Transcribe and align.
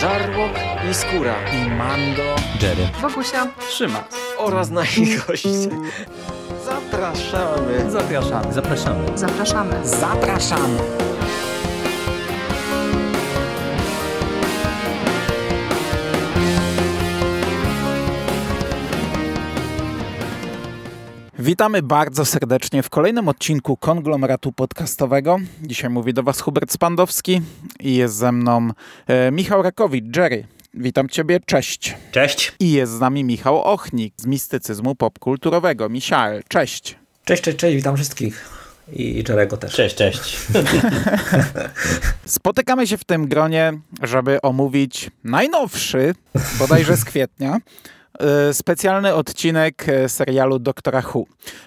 Żarłok 0.00 0.52
i 0.90 0.94
Skóra 0.94 1.34
i 1.52 1.70
Mando, 1.70 2.22
Jerry, 2.62 2.88
Wokusia, 3.02 3.46
Szymas 3.70 4.02
oraz 4.38 4.70
nasi 4.70 5.16
goście. 5.16 5.48
Zapraszamy. 6.64 7.90
Zapraszamy. 7.90 8.52
zapraszamy. 8.52 9.18
zapraszamy. 9.18 9.86
Zapraszamy. 9.86 10.78
Witamy 21.48 21.82
bardzo 21.82 22.24
serdecznie 22.24 22.82
w 22.82 22.90
kolejnym 22.90 23.28
odcinku 23.28 23.76
konglomeratu 23.76 24.52
podcastowego. 24.52 25.38
Dzisiaj 25.62 25.90
mówi 25.90 26.14
do 26.14 26.22
Was 26.22 26.40
Hubert 26.40 26.72
Spandowski 26.72 27.40
i 27.80 27.94
jest 27.94 28.14
ze 28.14 28.32
mną 28.32 28.70
e, 29.06 29.30
Michał 29.30 29.62
Rakowicz. 29.62 30.16
Jerry, 30.16 30.44
witam 30.74 31.08
Ciebie, 31.08 31.40
cześć. 31.46 31.96
Cześć. 32.12 32.52
I 32.60 32.72
jest 32.72 32.92
z 32.92 33.00
nami 33.00 33.24
Michał 33.24 33.62
Ochnik 33.62 34.14
z 34.16 34.26
mistycyzmu 34.26 34.94
popkulturowego. 34.94 35.88
Michał, 35.88 36.32
cześć. 36.48 36.96
Cześć, 37.24 37.42
cześć, 37.42 37.58
cześć, 37.58 37.76
witam 37.76 37.96
wszystkich. 37.96 38.50
I, 38.92 39.24
Czerego 39.24 39.56
też. 39.56 39.74
Cześć, 39.74 39.96
cześć. 39.96 40.36
Spotykamy 42.24 42.86
się 42.86 42.98
w 42.98 43.04
tym 43.04 43.28
gronie, 43.28 43.72
żeby 44.02 44.40
omówić 44.40 45.10
najnowszy, 45.24 46.14
bodajże 46.58 46.96
z 46.96 47.04
kwietnia, 47.04 47.58
specjalny 48.52 49.14
odcinek 49.14 49.88
e, 49.88 50.08
serialu 50.08 50.58
Doktora 50.58 51.02
Who. 51.14 51.24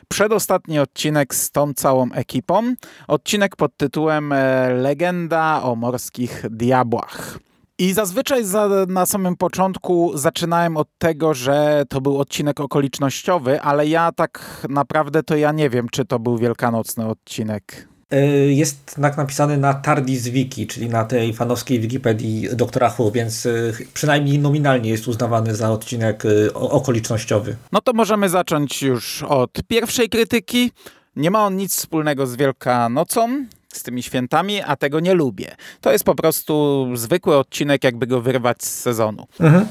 Przedostatni 0.07 0.79
odcinek 0.79 1.35
z 1.35 1.51
tą 1.51 1.73
całą 1.73 2.11
ekipą. 2.11 2.75
Odcinek 3.07 3.55
pod 3.55 3.77
tytułem 3.77 4.33
e, 4.33 4.69
Legenda 4.73 5.63
o 5.63 5.75
morskich 5.75 6.45
diabłach. 6.49 7.39
I 7.77 7.93
zazwyczaj 7.93 8.43
za, 8.43 8.69
na 8.87 9.05
samym 9.05 9.35
początku 9.35 10.11
zaczynałem 10.15 10.77
od 10.77 10.87
tego, 10.97 11.33
że 11.33 11.83
to 11.89 12.01
był 12.01 12.19
odcinek 12.19 12.59
okolicznościowy, 12.59 13.61
ale 13.61 13.87
ja 13.87 14.11
tak 14.11 14.65
naprawdę 14.69 15.23
to 15.23 15.35
ja 15.35 15.51
nie 15.51 15.69
wiem, 15.69 15.89
czy 15.91 16.05
to 16.05 16.19
był 16.19 16.37
wielkanocny 16.37 17.07
odcinek. 17.07 17.90
Y, 18.13 18.53
Jest 18.53 18.95
tak 19.01 19.17
napisany 19.17 19.57
na 19.57 19.73
Tardis 19.73 20.27
Wiki, 20.27 20.67
czyli 20.67 20.89
na 20.89 21.05
tej 21.05 21.33
fanowskiej 21.33 21.79
Wikipedii 21.79 22.49
Doktora 22.55 22.93
Who, 22.99 23.11
więc 23.11 23.45
y, 23.45 23.73
przynajmniej 23.93 24.39
nominalnie 24.39 24.89
jest 24.89 25.07
uznawany 25.07 25.55
za 25.55 25.71
odcinek 25.71 26.25
y, 26.25 26.53
okolicznościowy. 26.53 27.55
No 27.71 27.81
to 27.81 27.93
możemy 27.93 28.29
zacząć 28.29 28.81
już 28.81 29.23
od 29.23 29.51
pierwszej 29.67 30.09
krytyki. 30.09 30.71
Nie 31.15 31.31
ma 31.31 31.45
on 31.45 31.55
nic 31.55 31.75
wspólnego 31.75 32.27
z 32.27 32.35
Wielkanocą, 32.35 33.45
z 33.73 33.83
tymi 33.83 34.03
świętami, 34.03 34.61
a 34.61 34.75
tego 34.75 34.99
nie 34.99 35.13
lubię. 35.13 35.55
To 35.81 35.91
jest 35.91 36.03
po 36.03 36.15
prostu 36.15 36.87
zwykły 36.93 37.37
odcinek, 37.37 37.83
jakby 37.83 38.07
go 38.07 38.21
wyrwać 38.21 38.63
z 38.63 38.79
sezonu. 38.79 39.27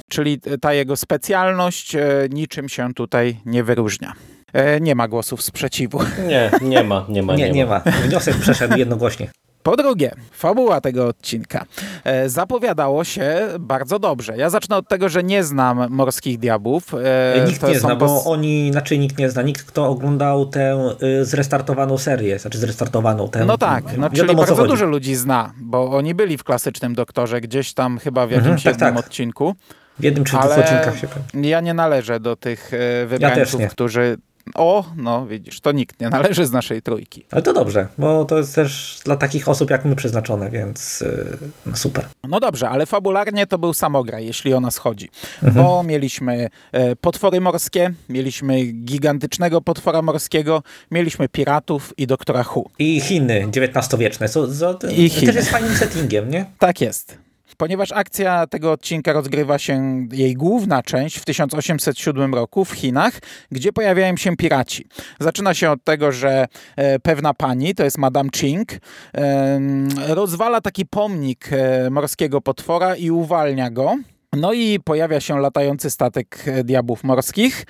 Czyli 0.08 0.40
ta 0.60 0.74
jego 0.74 0.96
specjalność 0.96 1.96
niczym 2.30 2.68
się 2.68 2.94
tutaj 2.94 3.40
nie 3.46 3.64
wyróżnia. 3.64 4.12
E, 4.52 4.80
Nie 4.80 4.94
ma 4.94 5.08
głosów 5.08 5.42
sprzeciwu. 5.42 6.00
Nie, 6.28 6.50
nie 6.62 6.84
ma, 6.84 7.06
nie 7.08 7.22
ma, 7.22 7.34
Nie, 7.34 7.50
nie 7.50 7.66
ma. 7.66 7.80
Wniosek 7.80 8.36
przeszedł 8.36 8.76
jednogłośnie. 8.78 9.30
Po 9.62 9.76
drugie, 9.76 10.10
fabuła 10.32 10.80
tego 10.80 11.06
odcinka 11.06 11.64
e, 12.04 12.28
zapowiadało 12.28 13.04
się 13.04 13.48
bardzo 13.58 13.98
dobrze. 13.98 14.36
Ja 14.36 14.50
zacznę 14.50 14.76
od 14.76 14.88
tego, 14.88 15.08
że 15.08 15.22
nie 15.22 15.44
znam 15.44 15.90
Morskich 15.90 16.38
Diabłów. 16.38 16.94
E, 16.94 17.44
Nikt 17.46 17.60
to 17.60 17.68
nie 17.68 17.78
zna, 17.80 17.96
bo 17.96 18.24
oni, 18.24 18.72
znaczy 18.72 18.98
nikt 18.98 19.18
nie 19.18 19.30
zna. 19.30 19.42
Nikt, 19.42 19.62
kto 19.64 19.86
oglądał 19.86 20.46
tę 20.46 20.94
y, 21.02 21.24
zrestartowaną 21.24 21.98
serię, 21.98 22.38
znaczy 22.38 22.58
zrestartowaną 22.58 23.28
tę. 23.28 23.44
No 23.44 23.58
tak, 23.58 23.84
no, 23.96 24.08
czyli 24.10 24.20
wiadomo, 24.20 24.38
co 24.42 24.46
bardzo 24.46 24.56
chodzi. 24.62 24.70
dużo 24.70 24.86
ludzi 24.86 25.14
zna, 25.14 25.52
bo 25.60 25.90
oni 25.96 26.14
byli 26.14 26.38
w 26.38 26.44
klasycznym 26.44 26.94
doktorze, 26.94 27.40
gdzieś 27.40 27.74
tam 27.74 27.98
chyba 27.98 28.26
w 28.26 28.30
jakimś 28.30 28.46
Mhm, 28.46 28.62
tak, 28.62 28.72
jednym 28.74 28.94
tak. 28.94 29.04
odcinku. 29.06 29.54
W 29.98 30.04
jednym 30.04 30.24
czy 30.24 30.36
dwóch 30.36 30.58
odcinkach 30.58 30.98
się 30.98 31.08
pewnie. 31.08 31.50
ja 31.50 31.60
nie 31.60 31.74
należę 31.74 32.20
do 32.20 32.36
tych 32.36 32.70
e, 32.74 33.06
wybrańców, 33.06 33.60
nie. 33.60 33.68
którzy. 33.68 34.16
O, 34.54 34.84
no 34.96 35.26
widzisz, 35.26 35.60
to 35.60 35.72
nikt 35.72 36.00
nie 36.00 36.08
należy 36.08 36.46
z 36.46 36.52
naszej 36.52 36.82
trójki. 36.82 37.24
Ale 37.30 37.42
to 37.42 37.52
dobrze, 37.52 37.86
bo 37.98 38.24
to 38.24 38.38
jest 38.38 38.54
też 38.54 39.00
dla 39.04 39.16
takich 39.16 39.48
osób 39.48 39.70
jak 39.70 39.84
my 39.84 39.96
przeznaczone, 39.96 40.50
więc 40.50 41.02
y, 41.02 41.38
no 41.66 41.76
super. 41.76 42.04
No 42.28 42.40
dobrze, 42.40 42.68
ale 42.68 42.86
fabularnie 42.86 43.46
to 43.46 43.58
był 43.58 43.74
samograj, 43.74 44.26
jeśli 44.26 44.54
o 44.54 44.60
nas 44.60 44.76
chodzi. 44.78 45.08
Mhm. 45.42 45.64
Bo 45.64 45.82
mieliśmy 45.82 46.48
e, 46.72 46.96
potwory 46.96 47.40
morskie, 47.40 47.92
mieliśmy 48.08 48.64
gigantycznego 48.64 49.60
potwora 49.60 50.02
morskiego, 50.02 50.62
mieliśmy 50.90 51.28
piratów 51.28 51.94
i 51.96 52.06
doktora 52.06 52.42
Hu. 52.42 52.70
I 52.78 53.00
Chiny 53.00 53.48
XIX-wieczne. 53.56 54.28
Co, 54.28 54.48
co, 54.48 54.70
I 54.72 55.10
to 55.10 55.16
Chiny. 55.16 55.26
też 55.26 55.36
jest 55.36 55.50
fajnym 55.50 55.74
settingiem, 55.76 56.30
nie? 56.30 56.44
Tak 56.58 56.80
jest. 56.80 57.29
Ponieważ 57.56 57.92
akcja 57.92 58.46
tego 58.46 58.72
odcinka 58.72 59.12
rozgrywa 59.12 59.58
się, 59.58 60.06
jej 60.12 60.34
główna 60.34 60.82
część 60.82 61.18
w 61.18 61.24
1807 61.24 62.34
roku 62.34 62.64
w 62.64 62.72
Chinach, 62.72 63.18
gdzie 63.50 63.72
pojawiają 63.72 64.16
się 64.16 64.36
piraci. 64.36 64.86
Zaczyna 65.20 65.54
się 65.54 65.70
od 65.70 65.84
tego, 65.84 66.12
że 66.12 66.46
e, 66.76 66.98
pewna 66.98 67.34
pani, 67.34 67.74
to 67.74 67.84
jest 67.84 67.98
Madame 67.98 68.30
Ching, 68.34 68.68
rozwala 70.08 70.60
taki 70.60 70.86
pomnik 70.86 71.48
e, 71.52 71.90
morskiego 71.90 72.40
potwora 72.40 72.96
i 72.96 73.10
uwalnia 73.10 73.70
go. 73.70 73.96
No 74.36 74.52
i 74.52 74.80
pojawia 74.84 75.20
się 75.20 75.38
latający 75.38 75.90
statek 75.90 76.44
e, 76.46 76.64
diabłów 76.64 77.04
morskich 77.04 77.66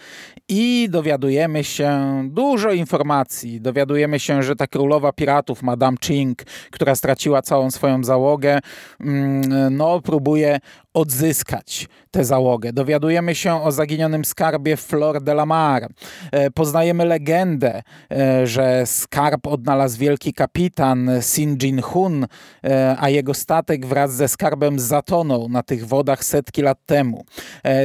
i 0.49 0.89
dowiadujemy 0.91 1.65
się 1.65 1.91
dużo 2.31 2.73
informacji. 2.73 3.61
Dowiadujemy 3.61 4.21
się, 4.21 4.43
że 4.43 4.57
ta 4.57 4.67
królowa 4.67 5.13
piratów, 5.13 5.63
Madame 5.63 5.97
Ching, 6.03 6.43
która 6.71 6.95
straciła 6.95 7.43
całą 7.43 7.71
swoją 7.71 8.05
załogę, 8.05 8.59
mm, 9.01 9.77
no 9.77 10.01
próbuje 10.01 10.59
odzyskać 10.95 11.89
tę 12.11 12.25
załogę. 12.25 12.73
Dowiadujemy 12.73 13.35
się 13.35 13.63
o 13.63 13.73
zaginionym 13.73 14.25
skarbie 14.25 14.77
Flor 14.77 15.23
de 15.23 15.33
la 15.33 15.47
Mar. 15.47 15.89
E, 16.33 16.51
Poznajemy 16.51 17.05
legendę, 17.05 17.83
e, 18.13 18.47
że 18.47 18.83
skarb 18.87 19.47
odnalazł 19.47 19.99
wielki 19.99 20.33
kapitan 20.33 21.11
Sin 21.21 21.57
Jin 21.63 21.83
Hun, 21.83 22.27
e, 22.65 22.97
a 22.99 23.09
jego 23.09 23.35
statek 23.35 23.87
wraz 23.87 24.15
ze 24.15 24.29
skarbem 24.29 24.79
zatonął 24.79 25.49
na 25.49 25.63
tych 25.63 25.87
wodach 25.87 26.25
setki 26.25 26.63
lat 26.63 26.79
temu. 26.87 27.25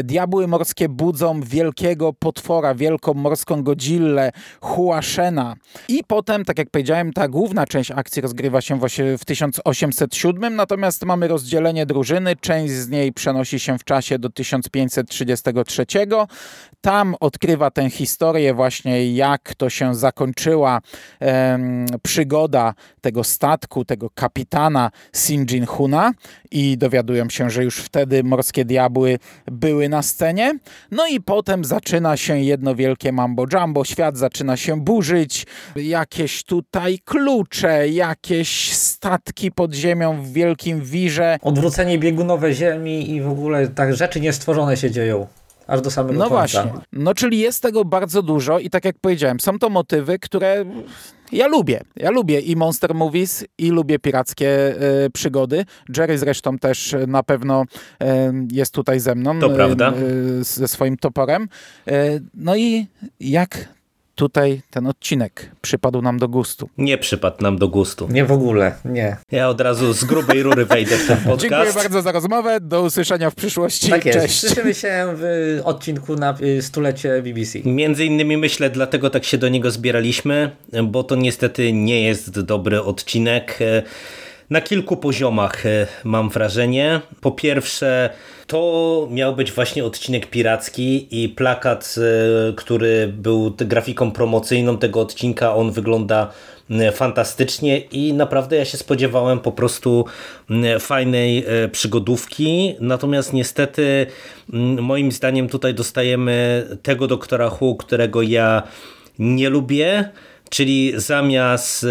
Diabły 0.03 0.47
morskie 0.47 0.89
budzą 0.89 1.41
wielkiego 1.41 2.13
potwora, 2.13 2.75
wielką 2.75 3.13
morską 3.13 3.63
godzillę, 3.63 4.31
Huashena. 4.61 5.55
I 5.87 6.03
potem, 6.07 6.45
tak 6.45 6.57
jak 6.57 6.69
powiedziałem, 6.69 7.13
ta 7.13 7.27
główna 7.27 7.65
część 7.65 7.91
akcji 7.91 8.21
rozgrywa 8.21 8.61
się 8.61 8.79
właśnie 8.79 9.17
w 9.17 9.25
1807, 9.25 10.55
natomiast 10.55 11.05
mamy 11.05 11.27
rozdzielenie 11.27 11.85
drużyny. 11.85 12.35
Część 12.35 12.73
z 12.73 12.89
niej 12.95 13.13
przenosi 13.13 13.59
się 13.59 13.77
w 13.77 13.83
czasie 13.83 14.19
do 14.19 14.29
1533. 14.29 15.85
Tam 16.81 17.15
odkrywa 17.19 17.71
tę 17.71 17.89
historię 17.89 18.53
właśnie, 18.53 19.13
jak 19.13 19.55
to 19.55 19.69
się 19.69 19.95
zakończyła 19.95 20.81
em, 21.19 21.85
przygoda 22.03 22.73
tego 23.01 23.23
statku, 23.23 23.85
tego 23.85 24.09
kapitana 24.09 24.91
Sin 25.13 25.45
Jin 25.45 25.65
Huna 25.65 26.11
i 26.51 26.77
dowiadują 26.77 27.29
się, 27.29 27.49
że 27.49 27.63
już 27.63 27.77
wtedy 27.77 28.23
morskie 28.23 28.65
diabły 28.65 29.19
były 29.45 29.89
na 29.89 30.01
scenie. 30.01 30.59
No 30.91 31.07
i 31.07 31.21
potem 31.21 31.65
zaczyna 31.65 32.17
się 32.17 32.39
jedno 32.39 32.75
wielkie 32.75 33.11
mambo 33.11 33.45
jumbo, 33.53 33.85
świat 33.85 34.17
zaczyna 34.17 34.57
się 34.57 34.81
burzyć, 34.81 35.45
jakieś 35.75 36.43
tutaj 36.43 36.99
klucze, 37.05 37.89
jakieś 37.89 38.73
statki 38.73 39.51
pod 39.51 39.73
ziemią 39.73 40.21
w 40.21 40.31
wielkim 40.31 40.81
wirze. 40.81 41.37
Odwrócenie 41.41 41.99
biegunowe 41.99 42.53
ziemi 42.53 42.84
i 42.87 43.21
w 43.21 43.29
ogóle 43.29 43.67
tak 43.67 43.95
rzeczy 43.95 44.21
niestworzone 44.21 44.77
się 44.77 44.91
dzieją. 44.91 45.27
Aż 45.67 45.81
do 45.81 45.91
samego 45.91 46.19
No 46.19 46.29
końca. 46.29 46.63
właśnie. 46.63 46.81
No 46.93 47.13
czyli 47.13 47.39
jest 47.39 47.61
tego 47.61 47.85
bardzo 47.85 48.21
dużo 48.23 48.59
i 48.59 48.69
tak 48.69 48.85
jak 48.85 48.95
powiedziałem, 49.01 49.39
są 49.39 49.59
to 49.59 49.69
motywy, 49.69 50.19
które 50.19 50.65
ja 51.31 51.47
lubię. 51.47 51.81
Ja 51.95 52.11
lubię 52.11 52.39
i 52.39 52.55
monster 52.55 52.95
movies 52.95 53.45
i 53.57 53.69
lubię 53.69 53.99
pirackie 53.99 54.49
e, 54.49 55.09
przygody. 55.09 55.65
Jerry 55.97 56.17
zresztą 56.17 56.57
też 56.57 56.93
e, 56.93 57.07
na 57.07 57.23
pewno 57.23 57.63
e, 58.01 58.33
jest 58.51 58.73
tutaj 58.73 58.99
ze 58.99 59.15
mną. 59.15 59.39
To 59.39 59.51
e, 59.51 59.55
prawda. 59.55 59.93
ze 60.41 60.67
swoim 60.67 60.97
toporem. 60.97 61.47
No 62.33 62.55
i 62.55 62.87
jak 63.19 63.67
tutaj 64.15 64.61
ten 64.69 64.87
odcinek 64.87 65.51
przypadł 65.61 66.01
nam 66.01 66.19
do 66.19 66.27
gustu. 66.27 66.69
Nie 66.77 66.97
przypadł 66.97 67.43
nam 67.43 67.57
do 67.57 67.67
gustu. 67.67 68.07
Nie 68.11 68.25
w 68.25 68.31
ogóle, 68.31 68.75
nie. 68.85 69.17
Ja 69.31 69.49
od 69.49 69.61
razu 69.61 69.93
z 69.93 70.03
grubej 70.03 70.43
rury 70.43 70.65
wejdę 70.65 70.97
w 70.97 71.07
ten 71.07 71.17
podcast. 71.23 71.41
Dziękuję 71.41 71.73
bardzo 71.73 72.01
za 72.01 72.11
rozmowę. 72.11 72.59
Do 72.61 72.81
usłyszenia 72.83 73.29
w 73.29 73.35
przyszłości. 73.35 73.89
Tak 73.89 74.05
jest. 74.05 74.19
Cześć. 74.19 74.39
Słyszymy 74.39 74.73
się 74.73 75.05
w 75.15 75.61
odcinku 75.63 76.15
na 76.15 76.37
y, 76.41 76.61
stulecie 76.61 77.21
BBC. 77.21 77.59
Między 77.65 78.05
innymi 78.05 78.37
myślę, 78.37 78.69
dlatego 78.69 79.09
tak 79.09 79.23
się 79.23 79.37
do 79.37 79.49
niego 79.49 79.71
zbieraliśmy, 79.71 80.51
bo 80.83 81.03
to 81.03 81.15
niestety 81.15 81.73
nie 81.73 82.01
jest 82.01 82.41
dobry 82.41 82.81
odcinek. 82.81 83.59
E, 84.49 84.53
Na 84.53 84.61
kilku 84.61 84.97
poziomach 84.97 85.65
e, 85.65 85.87
mam 86.03 86.29
wrażenie. 86.29 87.01
Po 87.21 87.31
pierwsze, 87.31 88.09
to 88.47 89.07
miał 89.11 89.35
być 89.35 89.51
właśnie 89.51 89.85
odcinek 89.85 90.29
piracki 90.29 91.07
i 91.23 91.29
plakat, 91.29 91.95
e, 91.97 92.53
który 92.53 93.07
był 93.07 93.55
grafiką 93.57 94.11
promocyjną 94.11 94.77
tego 94.77 95.01
odcinka, 95.01 95.55
on 95.55 95.71
wygląda 95.71 96.31
fantastycznie 96.93 97.77
i 97.77 98.13
naprawdę 98.13 98.55
ja 98.55 98.65
się 98.65 98.77
spodziewałem 98.77 99.39
po 99.39 99.51
prostu 99.51 100.05
fajnej 100.79 101.45
przygodówki, 101.71 102.75
natomiast 102.79 103.33
niestety 103.33 104.07
moim 104.81 105.11
zdaniem 105.11 105.49
tutaj 105.49 105.73
dostajemy 105.73 106.67
tego 106.83 107.07
doktora 107.07 107.49
Hu, 107.49 107.75
którego 107.75 108.21
ja 108.21 108.63
nie 109.19 109.49
lubię, 109.49 110.09
czyli 110.49 110.93
zamiast 110.95 111.85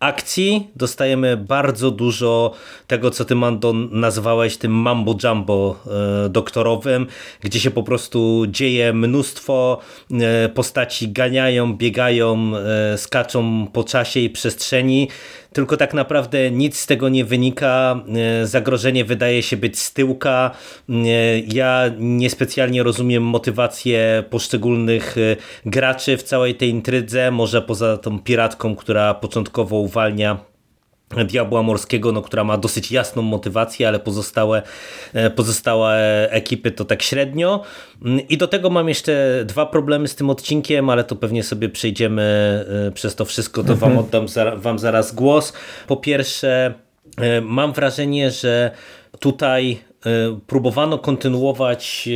akcji. 0.00 0.70
Dostajemy 0.76 1.36
bardzo 1.36 1.90
dużo 1.90 2.52
tego, 2.86 3.10
co 3.10 3.24
ty 3.24 3.34
Mando 3.34 3.72
nazwałeś 3.72 4.56
tym 4.56 4.72
mambo 4.72 5.14
jumbo 5.24 5.80
e, 6.26 6.28
doktorowym, 6.28 7.06
gdzie 7.40 7.60
się 7.60 7.70
po 7.70 7.82
prostu 7.82 8.44
dzieje 8.48 8.92
mnóstwo 8.92 9.80
e, 10.10 10.48
postaci 10.48 11.08
ganiają, 11.08 11.76
biegają, 11.76 12.52
e, 12.56 12.98
skaczą 12.98 13.66
po 13.72 13.84
czasie 13.84 14.20
i 14.20 14.30
przestrzeni 14.30 15.08
tylko 15.56 15.76
tak 15.76 15.94
naprawdę 15.94 16.50
nic 16.50 16.78
z 16.78 16.86
tego 16.86 17.08
nie 17.08 17.24
wynika. 17.24 18.00
E, 18.42 18.46
zagrożenie 18.46 19.04
wydaje 19.04 19.42
się 19.42 19.56
być 19.56 19.78
z 19.78 19.92
tyłka. 19.92 20.50
E, 20.88 20.92
ja 21.38 21.84
niespecjalnie 21.98 22.82
rozumiem 22.82 23.22
motywację 23.22 24.24
poszczególnych 24.30 25.16
e, 25.18 25.36
graczy 25.66 26.16
w 26.16 26.22
całej 26.22 26.54
tej 26.54 26.68
intrydze, 26.68 27.30
może 27.30 27.62
poza 27.62 27.98
tą 27.98 28.18
piratką, 28.18 28.76
która 28.76 29.14
początkowo 29.14 29.76
uwalnia 29.76 30.55
Diabła 31.10 31.62
Morskiego, 31.62 32.12
no, 32.12 32.22
która 32.22 32.44
ma 32.44 32.56
dosyć 32.56 32.92
jasną 32.92 33.22
motywację, 33.22 33.88
ale 33.88 33.98
pozostałe, 34.00 34.62
e, 35.14 35.30
pozostałe 35.30 35.98
ekipy 36.30 36.70
to 36.70 36.84
tak 36.84 37.02
średnio. 37.02 37.62
Mm, 38.04 38.28
I 38.28 38.38
do 38.38 38.48
tego 38.48 38.70
mam 38.70 38.88
jeszcze 38.88 39.44
dwa 39.44 39.66
problemy 39.66 40.08
z 40.08 40.14
tym 40.14 40.30
odcinkiem, 40.30 40.90
ale 40.90 41.04
to 41.04 41.16
pewnie 41.16 41.42
sobie 41.42 41.68
przejdziemy 41.68 42.22
e, 42.88 42.92
przez 42.92 43.14
to 43.14 43.24
wszystko, 43.24 43.64
to 43.64 43.76
wam 43.76 43.92
mhm. 43.92 44.06
oddam 44.06 44.26
wam 44.56 44.78
zaraz 44.78 45.14
głos. 45.14 45.52
Po 45.86 45.96
pierwsze, 45.96 46.74
e, 47.18 47.40
mam 47.40 47.72
wrażenie, 47.72 48.30
że 48.30 48.70
tutaj 49.20 49.78
próbowano 50.46 50.98
kontynuować 50.98 52.08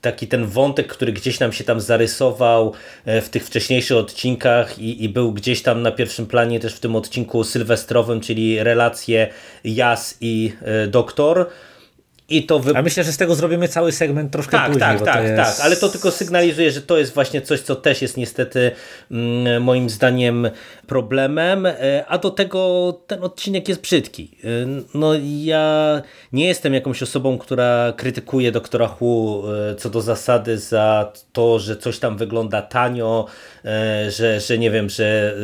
taki 0.00 0.26
ten 0.28 0.46
wątek, 0.46 0.86
który 0.86 1.12
gdzieś 1.12 1.40
nam 1.40 1.52
się 1.52 1.64
tam 1.64 1.80
zarysował 1.80 2.72
e, 3.04 3.20
w 3.20 3.28
tych 3.28 3.44
wcześniejszych 3.44 3.96
odcinkach 3.96 4.78
i, 4.78 5.04
i, 5.04 5.08
był 5.08 5.32
gdzieś 5.32 5.62
tam 5.62 5.82
na 5.82 5.92
pierwszym 5.92 6.26
planie 6.26 6.60
też 6.60 6.74
w 6.74 6.80
tym 6.80 6.96
odcinku 6.96 7.44
sylwestrowym, 7.44 8.20
czyli 8.20 8.62
relacje 8.62 9.28
Jas 9.64 10.18
i 10.20 10.52
e, 10.62 10.86
Doktor. 10.86 11.46
I 12.32 12.42
to 12.42 12.58
wy... 12.58 12.76
A 12.76 12.82
myślę, 12.82 13.04
że 13.04 13.12
z 13.12 13.16
tego 13.16 13.34
zrobimy 13.34 13.68
cały 13.68 13.92
segment 13.92 14.32
troszkę 14.32 14.56
tak, 14.56 14.66
później. 14.66 14.80
Tak, 14.80 15.04
tak, 15.04 15.24
jest... 15.24 15.36
tak, 15.36 15.66
ale 15.66 15.76
to 15.76 15.88
tylko 15.88 16.10
sygnalizuje, 16.10 16.70
że 16.70 16.82
to 16.82 16.98
jest 16.98 17.14
właśnie 17.14 17.42
coś, 17.42 17.60
co 17.60 17.76
też 17.76 18.02
jest 18.02 18.16
niestety 18.16 18.70
mm, 19.10 19.62
moim 19.62 19.90
zdaniem 19.90 20.50
problemem, 20.86 21.66
e, 21.66 22.04
a 22.08 22.18
do 22.18 22.30
tego 22.30 22.92
ten 23.06 23.24
odcinek 23.24 23.68
jest 23.68 23.80
brzydki. 23.80 24.38
E, 24.44 24.48
no 24.94 25.12
ja 25.24 26.02
nie 26.32 26.46
jestem 26.46 26.74
jakąś 26.74 27.02
osobą, 27.02 27.38
która 27.38 27.92
krytykuje 27.96 28.52
doktora 28.52 28.86
Hu 28.86 29.42
e, 29.70 29.74
co 29.74 29.90
do 29.90 30.00
zasady 30.00 30.58
za 30.58 31.12
to, 31.32 31.58
że 31.58 31.76
coś 31.76 31.98
tam 31.98 32.16
wygląda 32.16 32.62
tanio, 32.62 33.26
że, 34.08 34.40
że 34.40 34.58
nie 34.58 34.70
wiem, 34.70 34.90
że 34.90 35.34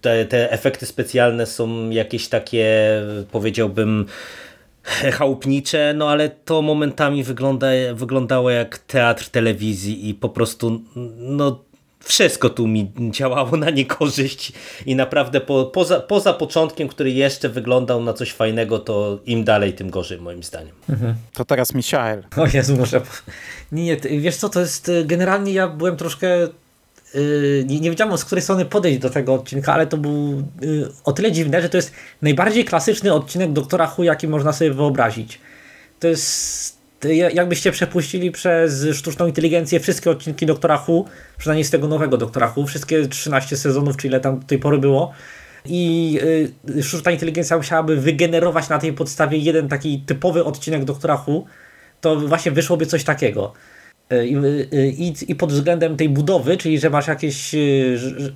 te, 0.00 0.24
te 0.24 0.52
efekty 0.52 0.86
specjalne 0.86 1.46
są 1.46 1.90
jakieś 1.90 2.28
takie 2.28 3.00
powiedziałbym 3.32 4.06
chałupnicze, 5.18 5.94
no 5.96 6.10
ale 6.10 6.28
to 6.28 6.62
momentami 6.62 7.24
wygląda, 7.24 7.66
wyglądało 7.94 8.50
jak 8.50 8.78
teatr 8.78 9.28
telewizji 9.28 10.08
i 10.08 10.14
po 10.14 10.28
prostu 10.28 10.80
no 11.18 11.64
wszystko 12.00 12.50
tu 12.50 12.66
mi 12.66 12.92
działało 13.10 13.56
na 13.56 13.70
niekorzyść 13.70 14.52
i 14.86 14.96
naprawdę 14.96 15.40
po, 15.40 15.64
poza, 15.64 16.00
poza 16.00 16.32
początkiem, 16.32 16.88
który 16.88 17.10
jeszcze 17.10 17.48
wyglądał 17.48 18.02
na 18.02 18.12
coś 18.12 18.32
fajnego, 18.32 18.78
to 18.78 19.18
im 19.26 19.44
dalej, 19.44 19.72
tym 19.72 19.90
gorzej 19.90 20.20
moim 20.20 20.42
zdaniem. 20.42 20.74
Mhm. 20.88 21.14
To 21.32 21.44
teraz 21.44 21.74
Michael. 21.74 22.24
O 22.36 22.46
Jezu, 22.54 22.76
może... 22.76 23.00
Nie, 23.72 23.82
nie, 23.82 24.20
wiesz 24.20 24.36
co, 24.36 24.48
to 24.48 24.60
jest 24.60 24.90
generalnie 25.04 25.52
ja 25.52 25.68
byłem 25.68 25.96
troszkę 25.96 26.48
nie, 27.64 27.80
nie 27.80 27.90
wiedziałem 27.90 28.18
z 28.18 28.24
której 28.24 28.42
strony 28.42 28.64
podejść 28.64 28.98
do 28.98 29.10
tego 29.10 29.34
odcinka, 29.34 29.72
ale 29.72 29.86
to 29.86 29.96
był 29.96 30.42
yy, 30.60 30.88
o 31.04 31.12
tyle 31.12 31.32
dziwne, 31.32 31.62
że 31.62 31.68
to 31.68 31.76
jest 31.76 31.92
najbardziej 32.22 32.64
klasyczny 32.64 33.12
odcinek 33.12 33.52
Doktora 33.52 33.86
Hu, 33.86 34.02
jaki 34.02 34.28
można 34.28 34.52
sobie 34.52 34.70
wyobrazić. 34.70 35.40
To 36.00 36.08
jest 36.08 36.78
jakbyście 37.34 37.72
przepuścili 37.72 38.30
przez 38.30 38.86
sztuczną 38.92 39.26
inteligencję 39.26 39.80
wszystkie 39.80 40.10
odcinki 40.10 40.46
Doktora 40.46 40.76
Hu, 40.76 41.04
przynajmniej 41.38 41.64
z 41.64 41.70
tego 41.70 41.88
nowego 41.88 42.16
Doktora 42.16 42.48
Hu, 42.48 42.66
wszystkie 42.66 43.08
13 43.08 43.56
sezonów, 43.56 43.96
czy 43.96 44.06
ile 44.06 44.20
tam 44.20 44.40
do 44.40 44.46
tej 44.46 44.58
pory 44.58 44.78
było 44.78 45.12
i 45.64 46.18
sztuczna 46.82 47.10
inteligencja 47.10 47.56
musiałaby 47.56 47.96
wygenerować 47.96 48.68
na 48.68 48.78
tej 48.78 48.92
podstawie 48.92 49.38
jeden 49.38 49.68
taki 49.68 50.02
typowy 50.06 50.44
odcinek 50.44 50.84
Doktora 50.84 51.16
Hu, 51.16 51.46
to 52.00 52.16
właśnie 52.16 52.52
wyszłoby 52.52 52.86
coś 52.86 53.04
takiego. 53.04 53.52
E, 54.10 54.26
I, 54.26 54.36
e, 54.36 54.86
i, 54.86 55.14
I 55.28 55.34
pod 55.34 55.52
względem 55.52 55.96
tej 55.96 56.08
budowy, 56.08 56.56
czyli 56.56 56.78
że 56.78 56.90
masz 56.90 57.06
jakieś, 57.06 57.54
e, 57.54 57.58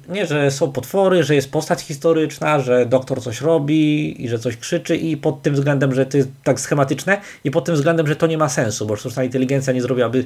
nie, 0.08 0.26
że 0.26 0.50
są 0.50 0.72
potwory, 0.72 1.22
że 1.22 1.34
jest 1.34 1.50
postać 1.50 1.80
historyczna, 1.80 2.60
że 2.60 2.86
doktor 2.86 3.22
coś 3.22 3.40
robi 3.40 4.24
i 4.24 4.28
że 4.28 4.38
coś 4.38 4.56
krzyczy 4.56 4.96
i 4.96 5.16
pod 5.16 5.42
tym 5.42 5.54
względem, 5.54 5.94
że 5.94 6.06
to 6.06 6.16
jest 6.16 6.28
tak 6.44 6.60
schematyczne 6.60 7.20
i 7.44 7.50
pod 7.50 7.64
tym 7.64 7.74
względem, 7.74 8.06
że 8.06 8.16
to 8.16 8.26
nie 8.26 8.38
ma 8.38 8.48
sensu, 8.48 8.86
bo 8.86 8.96
sztuczna 8.96 9.24
inteligencja 9.24 9.72
nie 9.72 9.82
zrobiłaby 9.82 10.24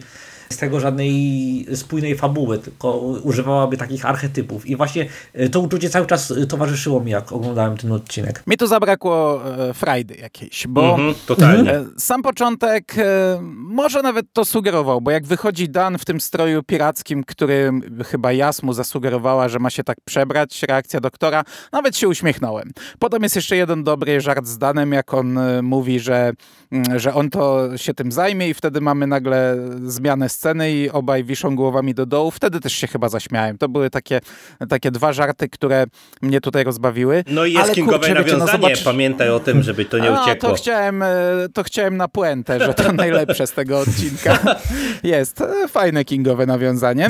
z 0.53 0.57
tego 0.57 0.81
żadnej 0.81 1.67
spójnej 1.75 2.17
fabuły, 2.17 2.59
tylko 2.59 2.99
używałaby 2.99 3.77
takich 3.77 4.07
archetypów. 4.07 4.67
I 4.67 4.77
właśnie 4.77 5.07
e, 5.33 5.49
to 5.49 5.61
uczucie 5.61 5.91
cały 5.91 6.07
czas 6.07 6.31
e, 6.31 6.47
towarzyszyło 6.47 7.01
mi, 7.01 7.11
jak 7.11 7.33
oglądałem 7.33 7.77
ten 7.77 7.93
odcinek. 7.93 8.43
Mi 8.47 8.57
tu 8.57 8.67
zabrakło 8.67 9.41
e, 9.69 9.75
frajdy 9.75 10.15
jakiejś, 10.15 10.67
bo 10.67 10.95
mm 10.95 11.13
-hmm, 11.13 11.15
totalnie. 11.27 11.71
E, 11.71 11.85
sam 11.99 12.23
początek 12.23 12.95
e, 12.99 13.39
może 13.57 14.03
nawet 14.03 14.27
to 14.33 14.45
sugerował, 14.45 15.01
bo 15.01 15.11
jak 15.11 15.27
wychodzi 15.27 15.69
Dan 15.69 15.99
w 15.99 16.05
tym 16.05 16.21
stroju 16.21 16.63
pirackim, 16.63 17.25
który 17.25 17.71
chyba 18.07 18.33
Jasmu 18.33 18.73
zasugerowała, 18.73 19.49
że 19.49 19.59
ma 19.59 19.71
się 19.71 19.85
tak 19.85 19.97
przebrać, 20.05 20.63
reakcja 20.63 21.01
doktora, 21.01 21.45
nawet 21.73 21.97
się 21.97 22.09
uśmiechnąłem. 22.09 22.71
Potem 22.99 23.23
jest 23.23 23.37
jeszcze 23.37 23.57
jeden 23.57 23.85
dobry 23.85 24.21
żart 24.21 24.47
z 24.47 24.59
Danem, 24.59 24.93
jak 24.93 25.15
on 25.15 25.39
e, 25.39 25.63
mówi, 25.63 26.01
że, 26.01 26.33
mm, 26.73 26.99
że 26.99 27.15
on 27.15 27.31
to 27.31 27.79
się 27.79 27.95
tym 27.95 28.13
zajmie 28.13 28.49
i 28.49 28.55
wtedy 28.55 28.81
mamy 28.81 29.07
nagle 29.07 29.57
zmianę 29.85 30.29
sceny 30.29 30.42
sceny 30.43 30.73
i 30.73 30.91
obaj 30.91 31.25
wiszą 31.25 31.57
głowami 31.57 31.95
do 31.95 32.07
dołu. 32.07 32.31
Wtedy 32.31 32.61
też 32.61 32.73
się 32.73 32.87
chyba 32.87 33.09
zaśmiałem. 33.09 33.59
To 33.59 33.69
były 33.69 33.91
takie, 33.91 34.21
takie 34.69 34.91
dwa 34.91 35.13
żarty, 35.13 35.49
które 35.49 35.85
mnie 36.23 36.41
tutaj 36.41 36.65
rozbawiły. 36.65 37.25
No 37.27 37.45
i 37.45 37.53
jest 37.53 37.65
Ale, 37.65 37.75
kingowe 37.75 37.99
kurczę, 37.99 38.15
nawiązanie. 38.15 38.41
Wiecie, 38.45 38.59
no 38.59 38.69
zobacz... 38.69 38.85
Pamiętaj 38.85 39.31
o 39.31 39.41
tym, 39.41 39.63
żeby 39.63 39.85
to 39.85 39.99
nie 39.99 40.11
A, 40.11 40.23
uciekło. 40.23 40.49
To 40.49 40.55
chciałem, 40.55 41.03
e, 41.03 41.09
to 41.55 41.63
chciałem 41.63 41.97
na 41.97 42.09
puentę, 42.09 42.61
że 42.61 42.75
to 42.75 42.93
najlepsze 42.93 43.47
z 43.47 43.53
tego 43.53 43.81
odcinka. 43.81 44.39
Jest. 45.03 45.41
E, 45.41 45.69
fajne 45.69 46.05
kingowe 46.05 46.47
nawiązanie. 46.47 47.09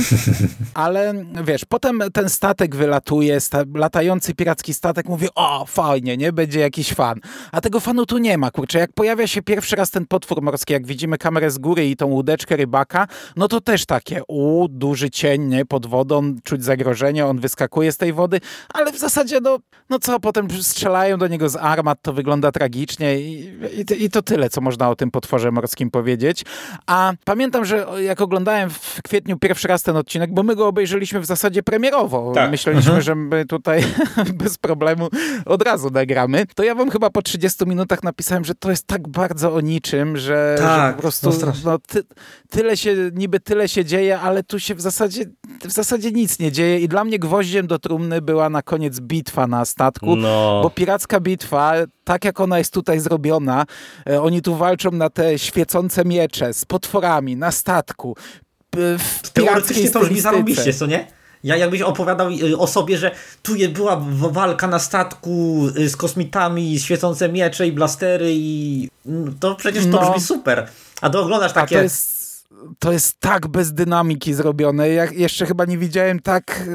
Ale 0.74 1.14
wiesz, 1.44 1.64
potem 1.64 2.02
ten 2.12 2.28
statek 2.28 2.76
wylatuje, 2.76 3.40
sta 3.40 3.64
latający 3.74 4.34
piracki 4.34 4.74
statek 4.74 5.08
mówi, 5.08 5.28
o 5.34 5.66
fajnie, 5.66 6.16
nie? 6.16 6.32
Będzie 6.32 6.60
jakiś 6.60 6.92
fan. 6.92 7.20
A 7.52 7.60
tego 7.60 7.80
fanu 7.80 8.06
tu 8.06 8.18
nie 8.18 8.38
ma, 8.38 8.50
kurczę. 8.50 8.78
Jak 8.78 8.92
pojawia 8.92 9.26
się 9.26 9.42
pierwszy 9.42 9.76
raz 9.76 9.90
ten 9.90 10.06
potwór 10.06 10.42
morski, 10.42 10.72
jak 10.72 10.86
widzimy 10.86 11.18
kamerę 11.18 11.50
z 11.50 11.58
góry 11.58 11.88
i 11.88 11.96
tą 11.96 12.06
łódeczkę 12.06 12.56
rybaka, 12.56 13.06
no 13.36 13.48
to 13.48 13.60
też 13.60 13.86
takie, 13.86 14.22
u, 14.28 14.68
duży 14.68 15.10
cień, 15.10 15.42
nie, 15.42 15.64
pod 15.64 15.86
wodą, 15.86 16.34
czuć 16.44 16.64
zagrożenie, 16.64 17.26
on 17.26 17.38
wyskakuje 17.38 17.92
z 17.92 17.96
tej 17.96 18.12
wody, 18.12 18.40
ale 18.74 18.92
w 18.92 18.98
zasadzie, 18.98 19.40
no, 19.40 19.58
no 19.90 19.98
co, 19.98 20.20
potem 20.20 20.50
strzelają 20.50 21.18
do 21.18 21.28
niego 21.28 21.48
z 21.48 21.56
armat, 21.56 21.98
to 22.02 22.12
wygląda 22.12 22.52
tragicznie 22.52 23.20
i, 23.20 23.58
i, 23.90 24.04
i 24.04 24.10
to 24.10 24.22
tyle, 24.22 24.50
co 24.50 24.60
można 24.60 24.90
o 24.90 24.96
tym 24.96 25.10
potworze 25.10 25.50
morskim 25.50 25.90
powiedzieć. 25.90 26.44
A 26.86 27.12
pamiętam, 27.24 27.64
że 27.64 27.86
jak 28.00 28.20
oglądałem 28.20 28.70
w 28.70 29.02
kwietniu 29.02 29.38
pierwszy 29.38 29.68
raz 29.68 29.82
ten 29.82 29.96
odcinek, 29.96 30.34
bo 30.34 30.42
my 30.42 30.56
go 30.56 30.66
obejrzeliśmy 30.66 31.20
w 31.20 31.26
zasadzie 31.26 31.62
premierowo, 31.62 32.32
tak. 32.34 32.50
myśleliśmy, 32.50 32.90
mhm. 32.90 33.02
że 33.02 33.14
my 33.14 33.44
tutaj 33.44 33.84
bez 34.34 34.58
problemu 34.58 35.08
od 35.46 35.62
razu 35.62 35.90
nagramy, 35.90 36.46
to 36.54 36.62
ja 36.62 36.74
wam 36.74 36.90
chyba 36.90 37.10
po 37.10 37.22
30 37.22 37.66
minutach 37.66 38.02
napisałem, 38.02 38.44
że 38.44 38.54
to 38.54 38.70
jest 38.70 38.86
tak 38.86 39.08
bardzo 39.08 39.54
o 39.54 39.60
niczym, 39.60 40.16
że, 40.16 40.56
tak, 40.58 40.90
że 40.90 40.94
po 40.94 41.00
prostu 41.00 41.30
no, 41.46 41.52
no 41.64 41.78
ty, 41.78 42.02
tyle 42.50 42.76
się 42.76 43.10
niby 43.14 43.40
tyle 43.40 43.68
się 43.68 43.84
dzieje, 43.84 44.20
ale 44.20 44.42
tu 44.42 44.60
się 44.60 44.74
w 44.74 44.80
zasadzie, 44.80 45.24
w 45.64 45.70
zasadzie 45.70 46.12
nic 46.12 46.38
nie 46.38 46.52
dzieje 46.52 46.80
i 46.80 46.88
dla 46.88 47.04
mnie 47.04 47.18
gwoździem 47.18 47.66
do 47.66 47.78
trumny 47.78 48.22
była 48.22 48.50
na 48.50 48.62
koniec 48.62 49.00
bitwa 49.00 49.46
na 49.46 49.64
statku, 49.64 50.16
no. 50.16 50.60
bo 50.62 50.70
piracka 50.70 51.20
bitwa, 51.20 51.74
tak 52.04 52.24
jak 52.24 52.40
ona 52.40 52.58
jest 52.58 52.74
tutaj 52.74 53.00
zrobiona, 53.00 53.66
e, 54.10 54.22
oni 54.22 54.42
tu 54.42 54.56
walczą 54.56 54.90
na 54.90 55.10
te 55.10 55.38
świecące 55.38 56.04
miecze 56.04 56.54
z 56.54 56.64
potworami 56.64 57.36
na 57.36 57.52
statku. 57.52 58.16
W 58.74 59.30
Teoretycznie 59.32 59.90
to 59.90 60.00
brzmi 60.00 60.20
zarobiście, 60.20 60.72
co 60.72 60.86
nie? 60.86 61.06
Ja 61.44 61.56
jakbyś 61.56 61.82
opowiadał 61.82 62.30
y, 62.30 62.58
o 62.58 62.66
sobie, 62.66 62.98
że 62.98 63.10
tu 63.42 63.52
była 63.72 64.02
walka 64.16 64.66
na 64.66 64.78
statku 64.78 65.66
z 65.86 65.96
kosmitami, 65.96 66.80
świecące 66.80 67.28
miecze 67.28 67.66
i 67.66 67.72
blastery 67.72 68.32
i 68.34 68.88
mm, 69.06 69.36
to 69.40 69.54
przecież 69.54 69.84
to 69.84 69.90
no. 69.90 70.10
brzmi 70.10 70.20
super. 70.20 70.68
A 71.00 71.10
to 71.10 71.20
oglądasz 71.20 71.52
takie... 71.52 71.76
A 71.76 71.78
to 71.78 71.82
jest 71.82 72.21
to 72.78 72.92
jest 72.92 73.20
tak 73.20 73.48
bez 73.48 73.72
dynamiki 73.72 74.34
zrobione. 74.34 74.88
Ja 74.88 75.04
jeszcze 75.04 75.46
chyba 75.46 75.64
nie 75.64 75.78
widziałem 75.78 76.20
tak, 76.20 76.68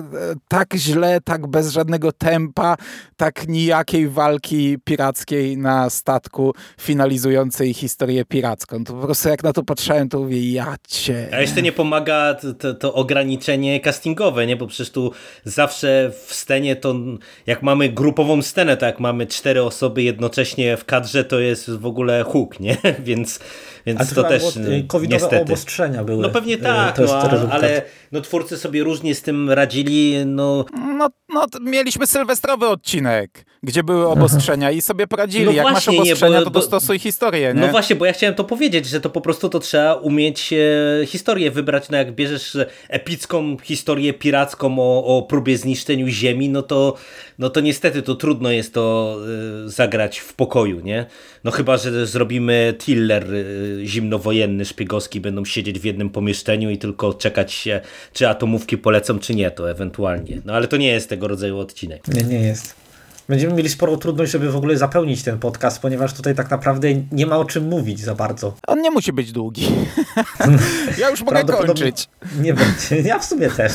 tak 0.47 0.73
źle, 0.75 1.21
tak 1.21 1.47
bez 1.47 1.71
żadnego 1.71 2.11
tempa, 2.11 2.77
tak 3.17 3.47
nijakiej 3.47 4.09
walki 4.09 4.77
pirackiej 4.83 5.57
na 5.57 5.89
statku 5.89 6.53
finalizującej 6.81 7.73
historię 7.73 8.25
piracką. 8.25 8.83
To 8.83 8.93
po 8.93 9.05
prostu 9.05 9.29
jak 9.29 9.43
na 9.43 9.53
to 9.53 9.63
patrzyłem, 9.63 10.09
to 10.09 10.19
mówię, 10.19 10.51
ja 10.51 10.75
cię. 10.87 11.29
A 11.33 11.41
jeszcze 11.41 11.61
nie 11.61 11.71
pomaga 11.71 12.33
to, 12.33 12.53
to, 12.53 12.73
to 12.73 12.93
ograniczenie 12.93 13.79
castingowe, 13.79 14.47
nie? 14.47 14.55
Bo 14.55 14.67
przecież 14.67 14.89
tu 14.89 15.11
zawsze 15.43 16.11
w 16.25 16.33
scenie 16.33 16.75
to, 16.75 16.95
jak 17.45 17.63
mamy 17.63 17.89
grupową 17.89 18.41
scenę, 18.41 18.77
tak 18.77 18.87
jak 18.87 18.99
mamy 18.99 19.27
cztery 19.27 19.63
osoby 19.63 20.03
jednocześnie 20.03 20.77
w 20.77 20.85
kadrze, 20.85 21.23
to 21.23 21.39
jest 21.39 21.69
w 21.69 21.85
ogóle 21.85 22.23
huk, 22.23 22.59
nie? 22.59 22.77
Więc 22.99 23.39
więc 23.87 24.13
to 24.13 24.23
też 24.23 24.43
covidowe 24.87 25.15
niestety. 25.15 25.53
Obostrzenia 25.67 26.03
były. 26.03 26.21
No 26.21 26.29
pewnie 26.29 26.57
tak, 26.57 26.97
no, 26.99 27.49
ale 27.51 27.81
no, 28.11 28.21
twórcy 28.21 28.57
sobie 28.57 28.83
różnie 28.83 29.15
z 29.15 29.21
tym 29.21 29.49
radzili. 29.49 30.25
No, 30.25 30.65
no, 30.73 31.09
no 31.29 31.45
mieliśmy 31.61 32.07
sylwestrowy 32.07 32.67
odcinek, 32.67 33.45
gdzie 33.63 33.83
były 33.83 34.07
obostrzenia 34.07 34.71
i 34.71 34.81
sobie 34.81 35.07
poradzili. 35.07 35.45
No 35.45 35.51
Jak 35.51 35.61
właśnie, 35.61 35.97
masz 35.97 35.99
obostrzenia, 35.99 36.39
nie, 36.39 36.45
bo, 36.45 36.51
to 36.51 36.59
dostosuj 36.59 36.99
historię. 36.99 37.53
Nie? 37.53 37.61
No 37.61 37.67
właśnie, 37.67 37.95
bo 37.95 38.05
ja 38.05 38.13
chciałem 38.13 38.35
to 38.35 38.43
powiedzieć, 38.43 38.85
że 38.85 39.01
to 39.01 39.09
po 39.09 39.21
prostu 39.21 39.49
to 39.49 39.59
trzeba 39.59 39.93
umieć 39.93 40.53
e, 40.53 41.05
historię 41.05 41.51
wybrać. 41.51 41.89
No 41.89 41.97
jak 41.97 42.15
bierzesz 42.15 42.57
epicką 42.89 43.57
historię 43.63 44.13
piracką 44.13 44.79
o, 44.79 45.17
o 45.17 45.21
próbie 45.21 45.57
zniszczeniu 45.57 46.07
ziemi, 46.07 46.49
no 46.49 46.61
to, 46.61 46.95
no 47.39 47.49
to 47.49 47.59
niestety 47.59 48.01
to 48.01 48.15
trudno 48.15 48.51
jest 48.51 48.73
to 48.73 49.17
y, 49.65 49.69
zagrać 49.69 50.19
w 50.19 50.33
pokoju, 50.33 50.79
nie? 50.79 51.05
No 51.43 51.51
chyba, 51.51 51.77
że 51.77 52.05
zrobimy 52.05 52.75
thriller 52.77 53.33
y, 53.33 53.81
zimnowojenny, 53.85 54.65
szpiegowski 54.65 55.21
będą 55.21 55.45
siedzieć 55.45 55.79
w 55.79 55.83
jednym 55.83 56.09
pomieszczeniu 56.09 56.69
i 56.69 56.77
tylko 56.77 57.13
czekać 57.13 57.53
się, 57.53 57.81
czy 58.13 58.29
atomówki 58.29 58.77
polecą, 58.77 59.19
czy 59.19 59.35
nie, 59.35 59.51
to 59.51 59.71
ewentualnie. 59.71 60.41
No 60.45 60.53
ale 60.53 60.67
to 60.67 60.77
nie 60.77 60.91
jest 60.91 61.09
tego 61.09 61.27
rodzaju 61.27 61.59
odcinek. 61.59 62.07
Nie, 62.07 62.23
nie 62.23 62.39
jest. 62.39 62.86
Będziemy 63.29 63.53
mieli 63.53 63.69
sporą 63.69 63.97
trudność, 63.97 64.31
żeby 64.31 64.51
w 64.51 64.55
ogóle 64.55 64.77
zapełnić 64.77 65.23
ten 65.23 65.39
podcast, 65.39 65.81
ponieważ 65.81 66.13
tutaj 66.13 66.35
tak 66.35 66.51
naprawdę 66.51 66.87
nie 67.11 67.25
ma 67.25 67.37
o 67.37 67.45
czym 67.45 67.67
mówić 67.67 67.99
za 67.99 68.15
bardzo. 68.15 68.53
On 68.67 68.81
nie 68.81 68.91
musi 68.91 69.13
być 69.13 69.31
długi. 69.31 69.67
ja 71.01 71.09
już 71.09 71.21
mogę 71.21 71.43
kończyć. 71.43 72.09
Nie 72.41 72.53
będzie. 72.53 73.09
Ja 73.09 73.19
w 73.19 73.25
sumie 73.25 73.49
też. 73.49 73.73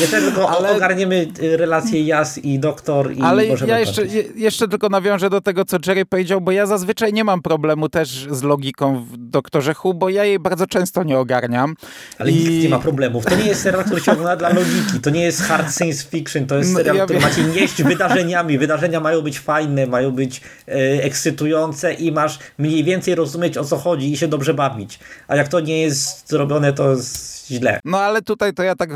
Nie 0.00 0.06
też 0.06 0.24
tylko 0.24 0.50
ale... 0.50 0.76
ogarniemy 0.76 1.28
y, 1.42 1.56
relacje 1.56 2.02
Jas 2.02 2.38
i 2.38 2.58
Doktor 2.58 3.12
i 3.12 3.22
Ale 3.22 3.46
ja 3.46 3.78
jeszcze, 3.78 4.02
jeszcze 4.34 4.68
tylko 4.68 4.88
nawiążę 4.88 5.30
do 5.30 5.40
tego, 5.40 5.64
co 5.64 5.76
Jerry 5.86 6.06
powiedział, 6.06 6.40
bo 6.40 6.52
ja 6.52 6.66
zazwyczaj 6.66 7.12
nie 7.12 7.24
mam 7.24 7.42
problemu 7.42 7.88
też 7.88 8.26
z 8.30 8.42
logiką 8.42 9.04
w 9.04 9.16
Doktorze 9.16 9.74
Hu, 9.74 9.94
bo 9.94 10.08
ja 10.08 10.24
jej 10.24 10.38
bardzo 10.38 10.66
często 10.66 11.02
nie 11.02 11.18
ogarniam. 11.18 11.74
Ale 12.18 12.30
I... 12.30 12.34
nikt 12.34 12.62
nie 12.62 12.68
ma 12.68 12.78
problemów. 12.78 13.24
To 13.24 13.36
nie 13.36 13.46
jest 13.46 13.62
serial, 13.62 13.84
który 13.84 14.00
się 14.00 14.12
ogląda 14.16 14.36
dla 14.36 14.48
logiki. 14.48 15.00
To 15.02 15.10
nie 15.10 15.22
jest 15.22 15.42
hard 15.42 15.76
science 15.76 16.04
fiction. 16.10 16.46
To 16.46 16.58
jest 16.58 16.70
no, 16.70 16.76
serial, 16.78 16.96
no, 16.96 17.00
ja 17.00 17.04
który 17.04 17.20
macie 17.20 17.44
nieść 17.60 17.82
wydarzeniami 17.82 18.55
wydarzenia 18.58 19.00
mają 19.00 19.22
być 19.22 19.40
fajne, 19.40 19.86
mają 19.86 20.10
być 20.10 20.40
e, 20.68 20.72
ekscytujące 21.02 21.92
i 21.92 22.12
masz 22.12 22.38
mniej 22.58 22.84
więcej 22.84 23.14
rozumieć 23.14 23.58
o 23.58 23.64
co 23.64 23.76
chodzi 23.76 24.12
i 24.12 24.16
się 24.16 24.28
dobrze 24.28 24.54
bawić. 24.54 24.98
A 25.28 25.36
jak 25.36 25.48
to 25.48 25.60
nie 25.60 25.80
jest 25.82 26.28
zrobione, 26.28 26.72
to 26.72 26.90
jest 26.90 27.35
źle. 27.50 27.80
No 27.84 27.98
ale 27.98 28.22
tutaj 28.22 28.54
to 28.54 28.62
ja 28.62 28.74
tak 28.74 28.90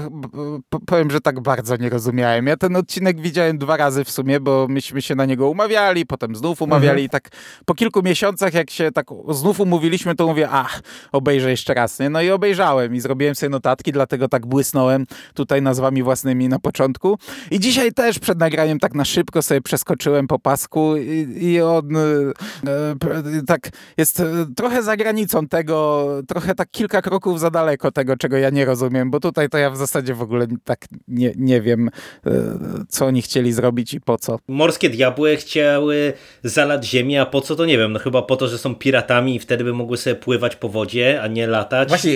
powiem, 0.87 1.11
że 1.11 1.21
tak 1.21 1.41
bardzo 1.41 1.77
nie 1.77 1.89
rozumiałem. 1.89 2.47
Ja 2.47 2.57
ten 2.57 2.77
odcinek 2.77 3.21
widziałem 3.21 3.59
dwa 3.59 3.77
razy 3.77 4.05
w 4.05 4.11
sumie, 4.11 4.41
bo 4.41 4.67
myśmy 4.69 5.03
się 5.03 5.15
na 5.15 5.25
niego 5.25 5.49
umawiali, 5.49 6.07
potem 6.07 6.37
znów 6.37 6.63
umawiali 6.63 6.91
mhm. 6.91 7.07
i 7.07 7.09
tak 7.09 7.29
po 7.65 7.75
kilku 7.75 8.03
miesiącach, 8.03 8.55
jak 8.55 8.71
się 8.71 8.93
tak 8.93 9.07
znów 9.29 9.61
umówiliśmy, 9.61 10.15
to 10.15 10.27
mówię, 10.27 10.49
ach, 10.51 10.81
obejrzę 11.13 11.51
jeszcze 11.51 11.75
raz, 11.75 11.99
nie? 11.99 12.11
No 12.11 12.23
i 12.23 12.31
obejrzałem 12.31 12.95
i 12.95 13.01
zrobiłem 13.01 13.35
sobie 13.35 13.51
notatki, 13.51 13.93
dlatego 13.93 14.29
tak 14.29 14.47
błysnąłem 14.47 15.07
tutaj 15.35 15.63
nazwami 15.63 16.03
własnymi 16.03 16.49
na 16.49 16.59
początku. 16.59 17.19
I 17.51 17.61
dzisiaj 17.61 17.93
też 17.93 18.19
przed 18.19 18.39
nagraniem 18.39 18.79
tak 18.79 18.95
na 18.95 19.05
szybko 19.05 19.43
sobie 19.43 19.61
przeskoczyłem 19.61 20.27
po 20.27 20.39
pasku 20.39 20.97
i, 20.97 21.45
i 21.47 21.61
on 21.61 21.97
e, 21.97 22.01
e, 22.71 23.43
tak 23.47 23.69
jest 23.97 24.21
e, 24.21 24.25
trochę 24.57 24.83
za 24.83 24.97
granicą 24.97 25.49
tego, 25.49 26.07
trochę 26.29 26.55
tak 26.55 26.71
kilka 26.71 27.03
kroków 27.03 27.41
za 27.41 27.51
daleko 27.51 27.93
tego, 27.93 28.17
czego 28.17 28.37
ja 28.41 28.51
nie 28.51 28.65
rozumiem, 28.65 29.11
bo 29.11 29.21
tutaj 29.21 29.49
to 29.49 29.59
ja 29.59 29.71
w 29.71 29.77
zasadzie 29.77 30.15
w 30.15 30.23
ogóle 30.23 30.47
tak 30.65 30.87
nie, 31.09 31.33
nie 31.37 31.61
wiem, 31.61 31.91
e, 32.27 32.31
co 32.89 33.07
oni 33.07 33.23
chcieli 33.23 33.53
zrobić 33.53 33.95
i 33.95 34.01
po 34.01 34.19
co. 34.19 34.39
Morskie 34.49 34.91
diabły 34.91 35.37
chciały 35.37 36.13
zalać 36.45 36.85
ziemię, 36.85 37.21
a 37.21 37.27
po 37.27 37.41
co 37.41 37.57
to 37.57 37.67
nie 37.67 37.79
wiem, 37.79 37.93
no 37.93 37.99
chyba 37.99 38.23
po 38.23 38.37
to, 38.37 38.49
że 38.49 38.59
są 38.59 38.75
piratami 38.75 39.37
i 39.37 39.39
wtedy 39.39 39.65
by 39.65 39.73
mogły 39.73 39.97
sobie 39.97 40.17
pływać 40.17 40.57
po 40.57 40.69
wodzie, 40.69 41.23
a 41.23 41.27
nie 41.27 41.47
latać. 41.47 41.89
Właśnie, 41.89 42.13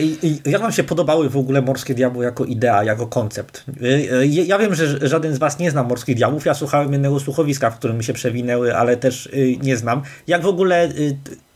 jak 0.46 0.62
wam 0.62 0.72
się 0.72 0.84
podobały 0.84 1.28
w 1.28 1.36
ogóle 1.36 1.62
Morskie 1.62 1.94
Diabły 1.94 2.24
jako 2.24 2.44
idea, 2.44 2.84
jako 2.84 3.06
koncept? 3.06 3.64
E, 3.82 4.18
e, 4.18 4.26
ja 4.26 4.58
wiem, 4.58 4.74
że 4.74 5.08
żaden 5.08 5.34
z 5.34 5.38
was 5.38 5.58
nie 5.58 5.70
zna 5.70 5.82
Morskich 5.82 6.16
Diabłów, 6.16 6.44
ja 6.44 6.54
słuchałem 6.54 6.92
jednego 6.92 7.20
słuchowiska, 7.20 7.70
w 7.70 7.78
którym 7.78 7.96
mi 7.96 8.04
się 8.04 8.12
przewinęły, 8.12 8.76
ale 8.76 8.96
też 8.96 9.28
nie 9.62 9.76
znam. 9.76 10.02
Jak 10.26 10.42
w 10.42 10.46
ogóle 10.46 10.88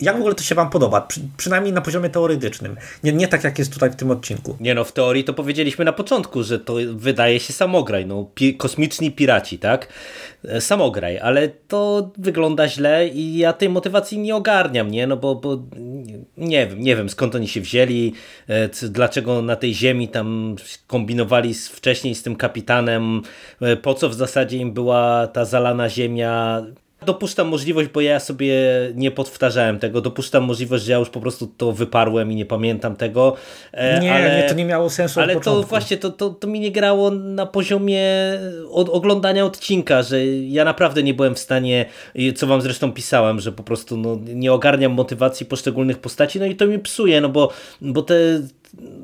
jak 0.00 0.16
w 0.16 0.18
ogóle 0.18 0.34
to 0.34 0.42
się 0.42 0.54
wam 0.54 0.70
podoba? 0.70 1.00
Przy, 1.00 1.20
przynajmniej 1.36 1.72
na 1.72 1.80
poziomie 1.80 2.10
teoretycznym. 2.10 2.76
Nie, 3.04 3.12
nie 3.12 3.28
tak 3.28 3.44
jak 3.44 3.58
jest 3.58 3.72
tutaj 3.72 3.90
w 3.90 3.96
tym 3.96 4.10
odcinku. 4.10 4.56
Nie 4.60 4.74
no, 4.74 4.84
w 4.84 4.92
teorii 4.92 5.24
to 5.24 5.34
powiedzieliśmy 5.34 5.84
na 5.84 5.92
początku, 5.92 6.42
że 6.42 6.58
to 6.58 6.74
wydaje 6.94 7.40
się 7.40 7.52
samograj. 7.52 8.06
No, 8.06 8.26
pi 8.34 8.54
kosmiczni 8.54 9.10
piraci, 9.10 9.58
tak? 9.58 9.88
E, 10.44 10.60
samograj, 10.60 11.18
ale 11.18 11.48
to 11.48 12.10
wygląda 12.18 12.68
źle 12.68 13.08
i 13.08 13.38
ja 13.38 13.52
tej 13.52 13.68
motywacji 13.68 14.18
nie 14.18 14.36
ogarniam, 14.36 14.90
nie? 14.90 15.06
No 15.06 15.16
bo, 15.16 15.34
bo 15.34 15.62
nie 16.36 16.66
wiem, 16.66 16.80
nie 16.80 16.96
wiem 16.96 17.08
skąd 17.08 17.34
oni 17.34 17.48
się 17.48 17.60
wzięli, 17.60 18.12
e, 18.48 18.68
dlaczego 18.88 19.42
na 19.42 19.56
tej 19.56 19.74
ziemi 19.74 20.08
tam 20.08 20.56
kombinowali 20.86 21.54
wcześniej 21.54 22.14
z 22.14 22.22
tym 22.22 22.36
kapitanem, 22.36 23.22
e, 23.60 23.76
po 23.76 23.94
co 23.94 24.08
w 24.08 24.14
zasadzie 24.14 24.56
im 24.56 24.72
była 24.72 25.26
ta 25.26 25.44
zalana 25.44 25.88
ziemia 25.88 26.62
Dopuszczam 27.06 27.48
możliwość, 27.48 27.88
bo 27.88 28.00
ja 28.00 28.20
sobie 28.20 28.54
nie 28.94 29.10
podwtarzałem 29.10 29.78
tego, 29.78 30.00
dopuszczam 30.00 30.44
możliwość, 30.44 30.84
że 30.84 30.92
ja 30.92 30.98
już 30.98 31.10
po 31.10 31.20
prostu 31.20 31.46
to 31.46 31.72
wyparłem 31.72 32.32
i 32.32 32.34
nie 32.34 32.46
pamiętam 32.46 32.96
tego. 32.96 33.36
E, 33.72 34.00
nie, 34.00 34.14
ale, 34.14 34.42
nie 34.42 34.48
to 34.48 34.54
nie 34.54 34.64
miało 34.64 34.90
sensu 34.90 35.20
Ale 35.20 35.40
to 35.40 35.62
właśnie, 35.62 35.96
to, 35.96 36.10
to, 36.10 36.30
to 36.30 36.48
mi 36.48 36.60
nie 36.60 36.70
grało 36.70 37.10
na 37.10 37.46
poziomie 37.46 38.04
od 38.70 38.88
oglądania 38.88 39.44
odcinka, 39.44 40.02
że 40.02 40.26
ja 40.26 40.64
naprawdę 40.64 41.02
nie 41.02 41.14
byłem 41.14 41.34
w 41.34 41.38
stanie, 41.38 41.86
co 42.36 42.46
wam 42.46 42.60
zresztą 42.60 42.92
pisałem, 42.92 43.40
że 43.40 43.52
po 43.52 43.62
prostu 43.62 43.96
no, 43.96 44.18
nie 44.34 44.52
ogarniam 44.52 44.92
motywacji 44.92 45.46
poszczególnych 45.46 45.98
postaci, 45.98 46.40
no 46.40 46.46
i 46.46 46.56
to 46.56 46.66
mi 46.66 46.78
psuje, 46.78 47.20
no 47.20 47.28
bo, 47.28 47.52
bo 47.80 48.02
te 48.02 48.14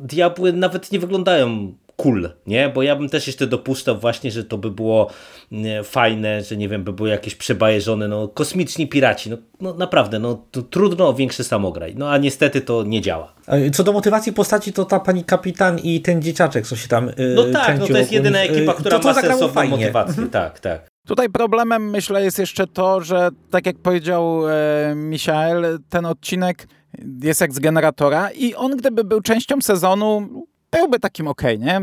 diabły 0.03 0.53
nawet 0.53 0.93
nie 0.93 0.99
wyglądają 0.99 1.75
cool, 2.05 2.31
nie? 2.47 2.69
Bo 2.69 2.83
ja 2.83 2.97
bym 2.97 3.09
też 3.09 3.27
jeszcze 3.27 3.47
dopuszczał 3.47 3.99
właśnie, 3.99 4.31
że 4.31 4.45
to 4.45 4.59
by 4.59 4.71
było 4.71 5.11
fajne, 5.85 6.43
że 6.43 6.57
nie 6.57 6.69
wiem, 6.69 6.85
by 6.85 6.93
były 6.93 7.09
jakieś 7.09 7.35
przebajeżone, 7.35 8.09
no 8.09 8.29
kosmiczni 8.29 8.89
piraci, 8.89 9.31
no, 9.31 9.37
no 9.61 9.75
naprawdę, 9.75 10.19
no 10.19 10.47
trudno 10.71 11.09
o 11.09 11.15
większy 11.15 11.45
samograj, 11.45 11.95
no 11.97 12.11
a 12.11 12.19
niestety 12.19 12.61
to 12.61 12.83
nie 12.83 13.01
działa. 13.01 13.35
Co 13.73 13.85
do 13.85 13.93
motywacji 13.93 14.33
postaci, 14.33 14.73
to 14.73 14.85
ta 14.85 15.01
pani 15.01 15.25
kapitan 15.25 15.79
i 15.79 16.01
ten 16.01 16.23
dzieciaczek, 16.23 16.67
co 16.67 16.77
się 16.77 16.89
tam 16.89 17.07
yy, 17.07 17.35
No 17.37 17.45
tak, 17.53 17.79
no 17.79 17.87
to 17.87 17.99
jest 17.99 18.13
jedyna 18.13 18.39
ekipa, 18.39 18.75
która 18.75 18.99
to, 18.99 19.03
to 19.03 19.09
ma 19.09 19.21
sensowną 19.21 19.49
fajnie. 19.49 19.77
motywację, 19.77 20.27
tak, 20.27 20.61
tak. 20.61 20.89
Tutaj 21.07 21.29
problemem 21.31 21.91
myślę 21.91 22.25
jest 22.25 22.39
jeszcze 22.39 22.67
to, 22.67 23.01
że 23.01 23.29
tak 23.51 23.67
jak 23.67 23.79
powiedział 23.79 24.49
e, 24.49 24.95
Michael, 24.95 25.79
ten 25.89 26.07
odcinek 26.07 26.67
jest 27.23 27.41
jak 27.41 27.53
z 27.53 27.59
generatora 27.59 28.31
i 28.31 28.55
on 28.55 28.77
gdyby 28.77 29.05
był 29.05 29.21
częścią 29.21 29.61
sezonu, 29.61 30.29
byłby 30.75 31.01
takim 31.01 31.29
ok, 31.29 31.43
nie? 31.59 31.81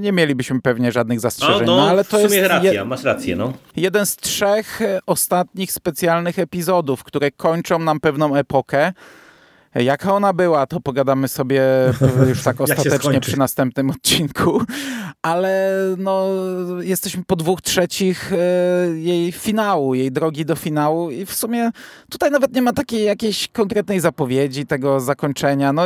Nie 0.00 0.12
mielibyśmy 0.12 0.60
pewnie 0.60 0.92
żadnych 0.92 1.20
zastrzeżeń. 1.20 1.66
No, 1.66 1.76
no, 1.76 1.82
no 1.82 1.88
ale 1.88 2.04
to 2.04 2.18
w 2.18 2.22
sumie 2.22 2.36
jest 2.36 2.50
racja, 2.50 2.84
masz 2.84 3.04
rację, 3.04 3.36
no. 3.36 3.52
Jeden 3.76 4.06
z 4.06 4.16
trzech 4.16 4.82
e, 4.82 5.00
ostatnich 5.06 5.72
specjalnych 5.72 6.38
epizodów, 6.38 7.04
które 7.04 7.30
kończą 7.30 7.78
nam 7.78 8.00
pewną 8.00 8.36
epokę. 8.36 8.92
Jaka 9.80 10.14
ona 10.14 10.32
była, 10.32 10.66
to 10.66 10.80
pogadamy 10.80 11.28
sobie 11.28 11.62
już 12.28 12.42
tak 12.42 12.60
ostatecznie 12.60 13.20
przy 13.20 13.38
następnym 13.38 13.90
odcinku, 13.90 14.62
ale 15.22 15.72
no, 15.98 16.26
jesteśmy 16.80 17.24
po 17.26 17.36
dwóch 17.36 17.62
trzecich 17.62 18.32
e, 18.32 18.36
jej 18.96 19.32
finału, 19.32 19.94
jej 19.94 20.12
drogi 20.12 20.44
do 20.44 20.56
finału 20.56 21.10
i 21.10 21.26
w 21.26 21.34
sumie 21.34 21.70
tutaj 22.10 22.30
nawet 22.30 22.54
nie 22.54 22.62
ma 22.62 22.72
takiej 22.72 23.04
jakiejś 23.04 23.48
konkretnej 23.48 24.00
zapowiedzi 24.00 24.66
tego 24.66 25.00
zakończenia. 25.00 25.72
No, 25.72 25.82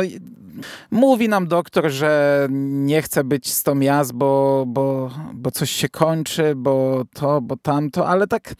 Mówi 0.91 1.29
nam 1.29 1.47
doktor, 1.47 1.91
że 1.91 2.47
nie 2.49 3.01
chce 3.01 3.23
być 3.23 3.53
z 3.53 3.63
tą 3.63 3.79
bo, 4.13 4.63
bo, 4.67 5.11
bo 5.33 5.51
coś 5.51 5.71
się 5.71 5.89
kończy, 5.89 6.53
bo 6.55 7.03
to, 7.13 7.41
bo 7.41 7.57
tamto, 7.57 8.07
ale 8.07 8.27
tak 8.27 8.53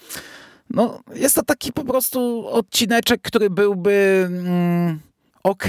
no, 0.69 1.00
jest 1.15 1.35
to 1.35 1.43
taki 1.43 1.73
po 1.73 1.83
prostu 1.83 2.47
odcineczek, 2.47 3.21
który 3.21 3.50
byłby... 3.50 4.27
Mm, 4.27 5.00
ok 5.43 5.67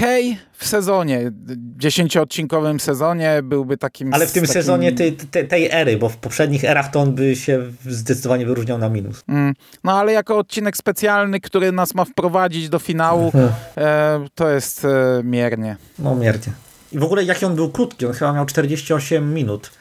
w 0.53 0.67
sezonie, 0.67 1.31
dziesięcioodcinkowym 1.77 2.79
sezonie 2.79 3.39
byłby 3.43 3.77
takim... 3.77 4.13
Ale 4.13 4.27
w 4.27 4.31
tym 4.31 4.43
takim... 4.43 4.53
sezonie 4.53 4.91
tej, 4.91 5.15
tej, 5.47 5.69
ery, 5.71 5.97
bo 5.97 6.09
w 6.09 6.17
poprzednich 6.17 6.63
erach 6.63 6.91
to 6.91 6.99
on 6.99 7.15
by 7.15 7.35
się 7.35 7.61
zdecydowanie 7.85 8.45
wyróżniał 8.45 8.77
na 8.77 8.89
minus. 8.89 9.23
Mm. 9.27 9.53
No 9.83 9.99
ale 9.99 10.13
jako 10.13 10.37
odcinek 10.37 10.77
specjalny, 10.77 11.39
który 11.39 11.71
nas 11.71 11.95
ma 11.95 12.05
wprowadzić 12.05 12.69
do 12.69 12.79
finału, 12.79 13.31
e, 13.77 14.25
to 14.35 14.49
jest 14.49 14.85
e, 14.85 15.21
miernie. 15.23 15.77
No 15.99 16.15
miernie. 16.15 16.53
I 16.91 16.99
w 16.99 17.03
ogóle 17.03 17.23
jaki 17.23 17.45
on 17.45 17.55
był 17.55 17.69
krótki, 17.69 18.05
on 18.05 18.13
chyba 18.13 18.33
miał 18.33 18.45
48 18.45 19.33
minut. 19.33 19.71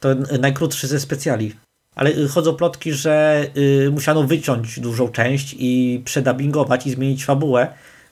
To 0.00 0.08
najkrótszy 0.14 0.86
ze 0.86 1.00
specjali. 1.00 1.54
Ale 1.94 2.10
y, 2.10 2.28
chodzą 2.28 2.54
plotki, 2.54 2.92
że 2.92 3.44
y, 3.56 3.90
musiano 3.90 4.24
wyciąć 4.24 4.80
dużą 4.80 5.08
część 5.08 5.56
i 5.58 6.02
przedabingować 6.04 6.86
i 6.86 6.90
zmienić 6.90 7.24
fabułę, 7.24 7.68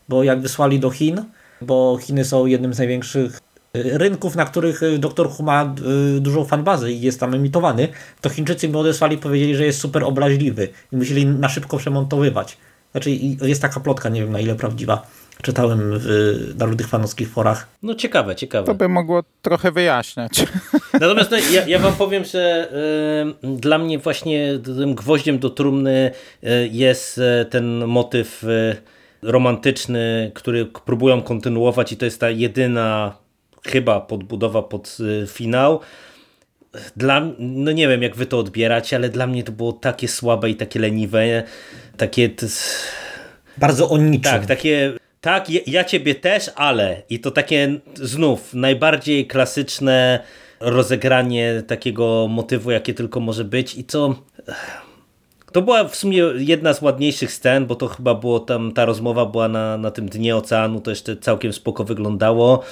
bo 0.08 0.24
jak 0.24 0.40
wysłali 0.40 0.80
do 0.80 0.90
Chin, 0.90 1.24
bo 1.60 1.98
Chiny 2.00 2.24
są 2.24 2.46
jednym 2.46 2.74
z 2.74 2.78
największych 2.78 3.40
y, 3.76 3.98
rynków, 3.98 4.36
na 4.36 4.44
których 4.44 4.82
y, 4.82 4.98
Doktor 4.98 5.26
Who 5.26 5.44
ma 5.44 5.74
y, 6.16 6.20
dużą 6.20 6.44
fanbazę 6.44 6.92
i 6.92 7.00
jest 7.00 7.20
tam 7.20 7.34
emitowany, 7.34 7.88
to 8.20 8.28
Chińczycy 8.28 8.68
mu 8.68 8.78
odesłali 8.78 9.16
i 9.16 9.18
powiedzieli, 9.18 9.56
że 9.56 9.64
jest 9.64 9.80
super 9.80 10.04
obraźliwy 10.04 10.68
i 10.92 10.96
musieli 10.96 11.26
na 11.26 11.48
szybko 11.48 11.76
przemontowywać. 11.76 12.58
Znaczy 12.92 13.10
jest 13.42 13.62
taka 13.62 13.80
plotka, 13.80 14.08
nie 14.08 14.20
wiem 14.20 14.32
na 14.32 14.40
ile 14.40 14.54
prawdziwa. 14.54 15.06
Czytałem 15.42 15.80
w 15.94 16.54
narodnych 16.58 16.88
fanowskich 16.88 17.30
forach. 17.30 17.68
No 17.82 17.94
ciekawe, 17.94 18.36
ciekawe. 18.36 18.66
To 18.66 18.74
by 18.74 18.88
mogło 18.88 19.22
trochę 19.42 19.72
wyjaśniać. 19.72 20.44
Natomiast 21.00 21.30
no, 21.30 21.36
ja, 21.36 21.66
ja 21.66 21.78
wam 21.78 21.92
powiem, 21.92 22.24
że 22.24 22.68
y, 23.44 23.56
dla 23.56 23.78
mnie 23.78 23.98
właśnie 23.98 24.58
tym 24.64 24.94
gwoździem 24.94 25.38
do 25.38 25.50
trumny 25.50 26.10
y, 26.44 26.68
jest 26.72 27.18
y, 27.18 27.46
ten 27.50 27.86
motyw 27.86 28.44
romantyczny, 29.22 30.30
który 30.34 30.66
próbują 30.66 31.22
kontynuować 31.22 31.92
i 31.92 31.96
to 31.96 32.04
jest 32.04 32.20
ta 32.20 32.30
jedyna 32.30 33.16
chyba 33.66 34.00
podbudowa 34.00 34.62
pod 34.62 34.98
finał. 35.26 35.80
Dla, 36.96 37.22
no 37.38 37.72
nie 37.72 37.88
wiem 37.88 38.02
jak 38.02 38.16
wy 38.16 38.26
to 38.26 38.38
odbieracie, 38.38 38.96
ale 38.96 39.08
dla 39.08 39.26
mnie 39.26 39.44
to 39.44 39.52
było 39.52 39.72
takie 39.72 40.08
słabe 40.08 40.50
i 40.50 40.54
takie 40.54 40.80
leniwe, 40.80 41.42
takie... 41.96 42.30
Bardzo 43.58 43.90
o 43.90 43.98
niczym. 43.98 44.32
Tak, 44.32 44.46
takie 44.46 44.92
tak, 45.20 45.46
ja 45.66 45.84
ciebie 45.84 46.14
też, 46.14 46.50
ale 46.56 47.02
i 47.10 47.20
to 47.20 47.30
takie 47.30 47.80
znów 47.94 48.54
najbardziej 48.54 49.26
klasyczne 49.26 50.22
rozegranie 50.60 51.62
takiego 51.66 52.26
motywu, 52.30 52.70
jakie 52.70 52.94
tylko 52.94 53.20
może 53.20 53.44
być 53.44 53.74
i 53.74 53.84
co... 53.84 54.14
To 55.58 55.62
była 55.62 55.84
w 55.84 55.96
sumie 55.96 56.18
jedna 56.36 56.74
z 56.74 56.82
ładniejszych 56.82 57.32
scen, 57.32 57.66
bo 57.66 57.74
to 57.74 57.88
chyba 57.88 58.14
było 58.14 58.40
tam, 58.40 58.72
ta 58.72 58.84
rozmowa 58.84 59.26
była 59.26 59.48
na, 59.48 59.78
na 59.78 59.90
tym 59.90 60.08
dnie 60.08 60.36
oceanu, 60.36 60.80
to 60.80 60.90
jeszcze 60.90 61.16
całkiem 61.16 61.52
spoko 61.52 61.84
wyglądało 61.84 62.62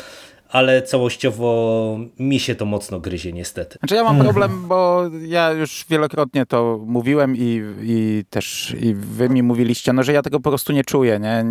ale 0.48 0.82
całościowo 0.82 1.98
mi 2.18 2.40
się 2.40 2.54
to 2.54 2.64
mocno 2.64 3.00
gryzie 3.00 3.32
niestety. 3.32 3.78
Znaczy 3.78 3.94
ja 3.94 4.04
mam 4.04 4.16
mhm. 4.16 4.34
problem, 4.34 4.68
bo 4.68 5.10
ja 5.22 5.50
już 5.50 5.84
wielokrotnie 5.90 6.46
to 6.46 6.80
mówiłem 6.86 7.36
i, 7.36 7.62
i 7.82 8.24
też 8.30 8.76
i 8.80 8.94
wy 8.94 9.28
mi 9.28 9.42
mówiliście, 9.42 9.92
no 9.92 10.02
że 10.02 10.12
ja 10.12 10.22
tego 10.22 10.40
po 10.40 10.50
prostu 10.50 10.72
nie 10.72 10.84
czuję, 10.84 11.20
nie? 11.20 11.42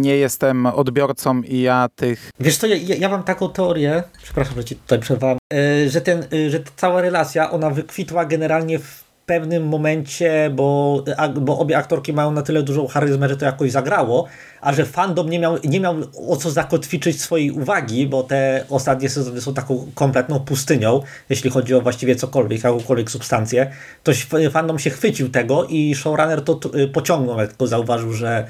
Nie 0.00 0.16
jestem 0.16 0.66
odbiorcą 0.66 1.42
i 1.42 1.60
ja 1.60 1.88
tych... 1.96 2.30
Wiesz 2.40 2.56
co, 2.56 2.66
ja, 2.66 2.76
ja 2.76 3.08
mam 3.08 3.22
taką 3.22 3.48
teorię, 3.48 4.02
przepraszam, 4.22 4.54
że 4.54 4.64
ci 4.64 4.76
tutaj 4.76 4.98
przerwałem, 4.98 5.38
e, 5.52 5.88
że, 5.88 6.00
ten, 6.00 6.24
e, 6.32 6.50
że 6.50 6.60
ta 6.60 6.70
cała 6.76 7.02
relacja, 7.02 7.50
ona 7.50 7.70
wykwitła 7.70 8.24
generalnie 8.24 8.78
w 8.78 9.05
pewnym 9.26 9.66
momencie, 9.68 10.50
bo, 10.54 11.04
bo 11.40 11.58
obie 11.58 11.78
aktorki 11.78 12.12
mają 12.12 12.32
na 12.32 12.42
tyle 12.42 12.62
dużą 12.62 12.86
charyzmę, 12.86 13.28
że 13.28 13.36
to 13.36 13.44
jakoś 13.44 13.70
zagrało, 13.70 14.26
a 14.60 14.72
że 14.72 14.84
fandom 14.84 15.30
nie 15.30 15.38
miał, 15.38 15.58
nie 15.64 15.80
miał 15.80 15.96
o 16.28 16.36
co 16.36 16.50
zakotwiczyć 16.50 17.20
swojej 17.20 17.50
uwagi, 17.50 18.06
bo 18.06 18.22
te 18.22 18.64
ostatnie 18.68 19.08
sezony 19.08 19.40
są 19.40 19.54
taką 19.54 19.86
kompletną 19.94 20.40
pustynią, 20.40 21.02
jeśli 21.28 21.50
chodzi 21.50 21.74
o 21.74 21.80
właściwie 21.80 22.16
cokolwiek, 22.16 22.64
jakąkolwiek 22.64 23.10
substancję, 23.10 23.70
to 24.02 24.12
fandom 24.50 24.78
się 24.78 24.90
chwycił 24.90 25.28
tego 25.28 25.64
i 25.64 25.94
showrunner 25.94 26.42
to 26.42 26.60
pociągnął, 26.92 27.38
jak 27.38 27.48
tylko 27.48 27.66
zauważył, 27.66 28.12
że 28.12 28.46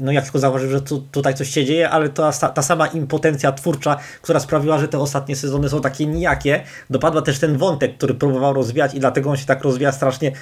no 0.00 0.12
jak 0.12 0.24
tylko 0.24 0.38
zauważył, 0.38 0.70
że 0.70 0.80
tu, 0.80 1.00
tutaj 1.00 1.34
coś 1.34 1.50
się 1.50 1.64
dzieje, 1.64 1.90
ale 1.90 2.08
ta, 2.08 2.32
ta 2.32 2.62
sama 2.62 2.86
impotencja 2.86 3.52
twórcza, 3.52 3.96
która 4.22 4.40
sprawiła, 4.40 4.78
że 4.78 4.88
te 4.88 4.98
ostatnie 4.98 5.36
sezony 5.36 5.68
są 5.68 5.80
takie 5.80 6.06
nijakie, 6.06 6.62
dopadła 6.90 7.22
też 7.22 7.38
ten 7.38 7.58
wątek, 7.58 7.96
który 7.96 8.14
próbował 8.14 8.54
rozwijać 8.54 8.94
i 8.94 9.00
dlatego 9.00 9.30
on 9.30 9.36
się 9.36 9.46
tak 9.46 9.62
rozwija 9.62 9.92
strasznie 9.92 10.32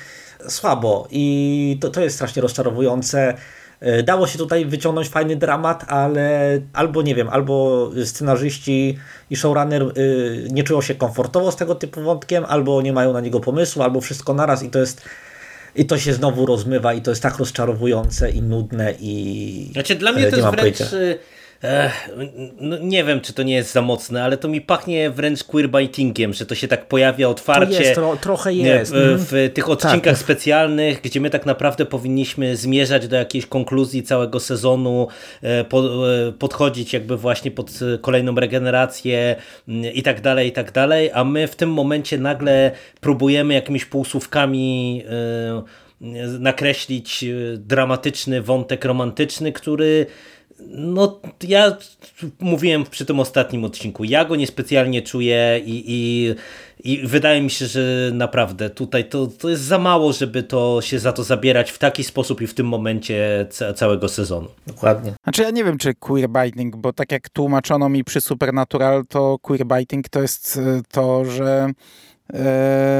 słabo 0.49 1.09
i 1.11 1.78
to, 1.80 1.90
to 1.90 2.00
jest 2.00 2.16
strasznie 2.16 2.42
rozczarowujące. 2.42 3.35
E, 3.80 4.02
dało 4.02 4.26
się 4.26 4.38
tutaj 4.38 4.66
wyciągnąć 4.66 5.09
fajny 5.09 5.37
dramat, 5.37 5.85
ale 5.88 6.50
albo 6.73 7.02
nie 7.02 7.14
wiem, 7.14 7.28
albo 7.28 7.90
scenarzyści 8.04 8.99
i 9.30 9.37
showrunner 9.37 9.83
y, 9.83 10.48
nie 10.51 10.62
czują 10.62 10.83
się 10.83 10.94
komfortowo 10.94 11.53
z 11.53 11.57
tego 11.57 11.74
typu 11.74 12.03
wątkiem, 12.03 12.44
albo 12.48 12.83
nie 12.83 12.92
mają 12.92 13.12
na 13.12 13.20
niego 13.20 13.40
pomysłu, 13.40 13.83
albo 13.83 14.01
wszystko 14.01 14.35
naraz 14.35 14.62
i 14.62 14.70
to 14.70 14.79
jest 14.79 15.03
i 15.74 15.87
to 15.87 15.98
się 15.98 16.12
znowu 16.12 16.46
rozmywa 16.46 16.94
i 16.94 17.02
to 17.02 17.11
jest 17.11 17.22
tak 17.22 17.38
rozczarowujące 17.38 18.31
i 18.31 18.42
nudne 18.42 18.94
i... 19.00 19.70
Znaczy 19.72 19.94
dla 19.94 20.12
mnie 20.12 20.31
to 20.31 20.37
jest 20.37 20.48
wręcz... 20.48 20.78
Pojęcia. 20.78 20.96
Ech, 21.62 22.11
no 22.61 22.79
nie 22.79 23.05
wiem, 23.05 23.21
czy 23.21 23.33
to 23.33 23.42
nie 23.42 23.55
jest 23.55 23.73
za 23.73 23.83
mocne, 23.83 24.25
ale 24.25 24.37
to 24.37 24.49
mi 24.49 24.61
pachnie 24.61 25.11
wręcz 25.11 25.44
queerbaitingiem, 25.44 26.33
że 26.33 26.47
to 26.47 26.55
się 26.55 26.68
tak 26.68 26.88
pojawia 26.88 27.29
otwarcie. 27.29 27.77
To 27.77 27.83
jest, 27.83 27.94
tro, 27.94 28.16
trochę 28.16 28.55
jest. 28.55 28.92
W, 28.92 28.97
mhm. 28.97 29.18
w 29.18 29.55
tych 29.55 29.68
odcinkach 29.68 30.14
tak. 30.14 30.18
specjalnych, 30.18 31.01
gdzie 31.01 31.21
my 31.21 31.31
tak 31.31 31.47
naprawdę 31.47 31.87
powinniśmy 31.87 32.57
zmierzać 32.57 33.09
do 33.09 33.16
jakiejś 33.16 33.47
konkluzji 33.47 34.03
całego 34.03 34.40
sezonu, 34.40 35.09
e, 35.42 35.47
e, 35.61 35.64
podchodzić 36.38 36.92
jakby 36.92 37.16
właśnie 37.16 37.51
pod 37.51 37.71
kolejną 38.01 38.35
regenerację 38.35 39.37
mm, 39.68 39.92
i 39.94 40.03
tak 40.03 40.21
dalej, 40.21 40.49
i 40.49 40.53
tak 40.53 40.73
dalej, 40.73 41.11
a 41.14 41.25
my 41.25 41.47
w 41.49 41.57
tym 41.57 41.73
momencie 41.73 42.18
nagle 42.18 42.71
próbujemy 43.01 43.55
jakimiś 43.55 43.85
półsłówkami 43.85 45.03
e, 45.09 45.88
nakreślić 46.38 47.25
dramatyczny 47.57 48.42
wątek 48.42 48.85
romantyczny, 48.85 49.53
który 49.53 50.07
no, 50.66 51.21
ja 51.42 51.77
mówiłem 52.40 52.85
przy 52.85 53.07
tym 53.07 53.21
ostatnim 53.21 53.64
odcinku, 53.64 54.05
ja 54.05 54.25
go 54.25 54.37
niespecjalnie 54.37 55.03
czuję 55.03 55.61
i, 55.64 55.85
i, 55.87 56.35
i 56.92 57.07
wydaje 57.07 57.42
mi 57.42 57.51
się, 57.51 57.66
że 57.66 58.11
naprawdę 58.12 58.71
tutaj 58.71 59.09
to, 59.09 59.27
to 59.27 59.49
jest 59.49 59.62
za 59.62 59.79
mało, 59.79 60.12
żeby 60.12 60.42
to 60.42 60.81
się 60.83 60.99
za 60.99 61.12
to 61.12 61.25
zabierać 61.25 61.71
w 61.71 61.79
taki 61.79 62.05
sposób 62.05 62.40
i 62.40 62.47
w 62.47 62.55
tym 62.55 62.68
momencie 62.68 63.47
ca 63.51 63.73
całego 63.73 64.09
sezonu. 64.09 64.49
Dokładnie. 64.66 65.12
Znaczy 65.25 65.42
ja 65.42 65.51
nie 65.51 65.64
wiem, 65.64 65.79
czy 65.79 65.94
queerbaiting, 65.94 66.77
bo 66.77 66.92
tak 66.92 67.12
jak 67.12 67.29
tłumaczono 67.29 67.88
mi 67.88 68.05
przy 68.05 68.21
Supernatural, 68.21 69.05
to 69.09 69.38
queerbaiting 69.42 70.09
to 70.09 70.23
jest 70.23 70.57
e, 70.57 70.83
to, 70.90 71.25
że 71.25 71.73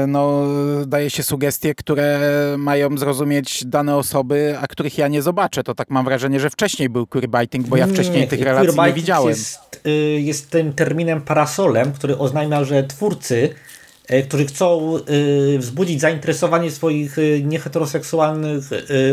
no, 0.07 0.47
daje 0.87 1.09
się 1.09 1.23
sugestie, 1.23 1.75
które 1.75 2.19
mają 2.57 2.97
zrozumieć 2.97 3.65
dane 3.65 3.95
osoby, 3.95 4.57
a 4.61 4.67
których 4.67 4.97
ja 4.97 5.07
nie 5.07 5.21
zobaczę. 5.21 5.63
To 5.63 5.75
tak 5.75 5.89
mam 5.89 6.05
wrażenie, 6.05 6.39
że 6.39 6.49
wcześniej 6.49 6.89
był 6.89 7.07
queerbaiting, 7.07 7.67
bo 7.67 7.77
ja 7.77 7.87
wcześniej 7.87 8.21
nie, 8.21 8.27
tych 8.27 8.41
relacji 8.41 8.79
nie 8.85 8.93
widziałem. 8.93 9.29
Jest, 9.29 9.81
y, 9.85 9.89
jest 10.21 10.49
tym 10.49 10.73
terminem 10.73 11.21
parasolem, 11.21 11.91
który 11.91 12.17
oznajmia, 12.17 12.63
że 12.63 12.83
twórcy, 12.83 13.49
y, 14.11 14.23
którzy 14.23 14.45
chcą 14.45 14.97
y, 15.55 15.59
wzbudzić 15.59 16.01
zainteresowanie 16.01 16.71
swoich 16.71 17.17
nieheteroseksualnych 17.43 18.69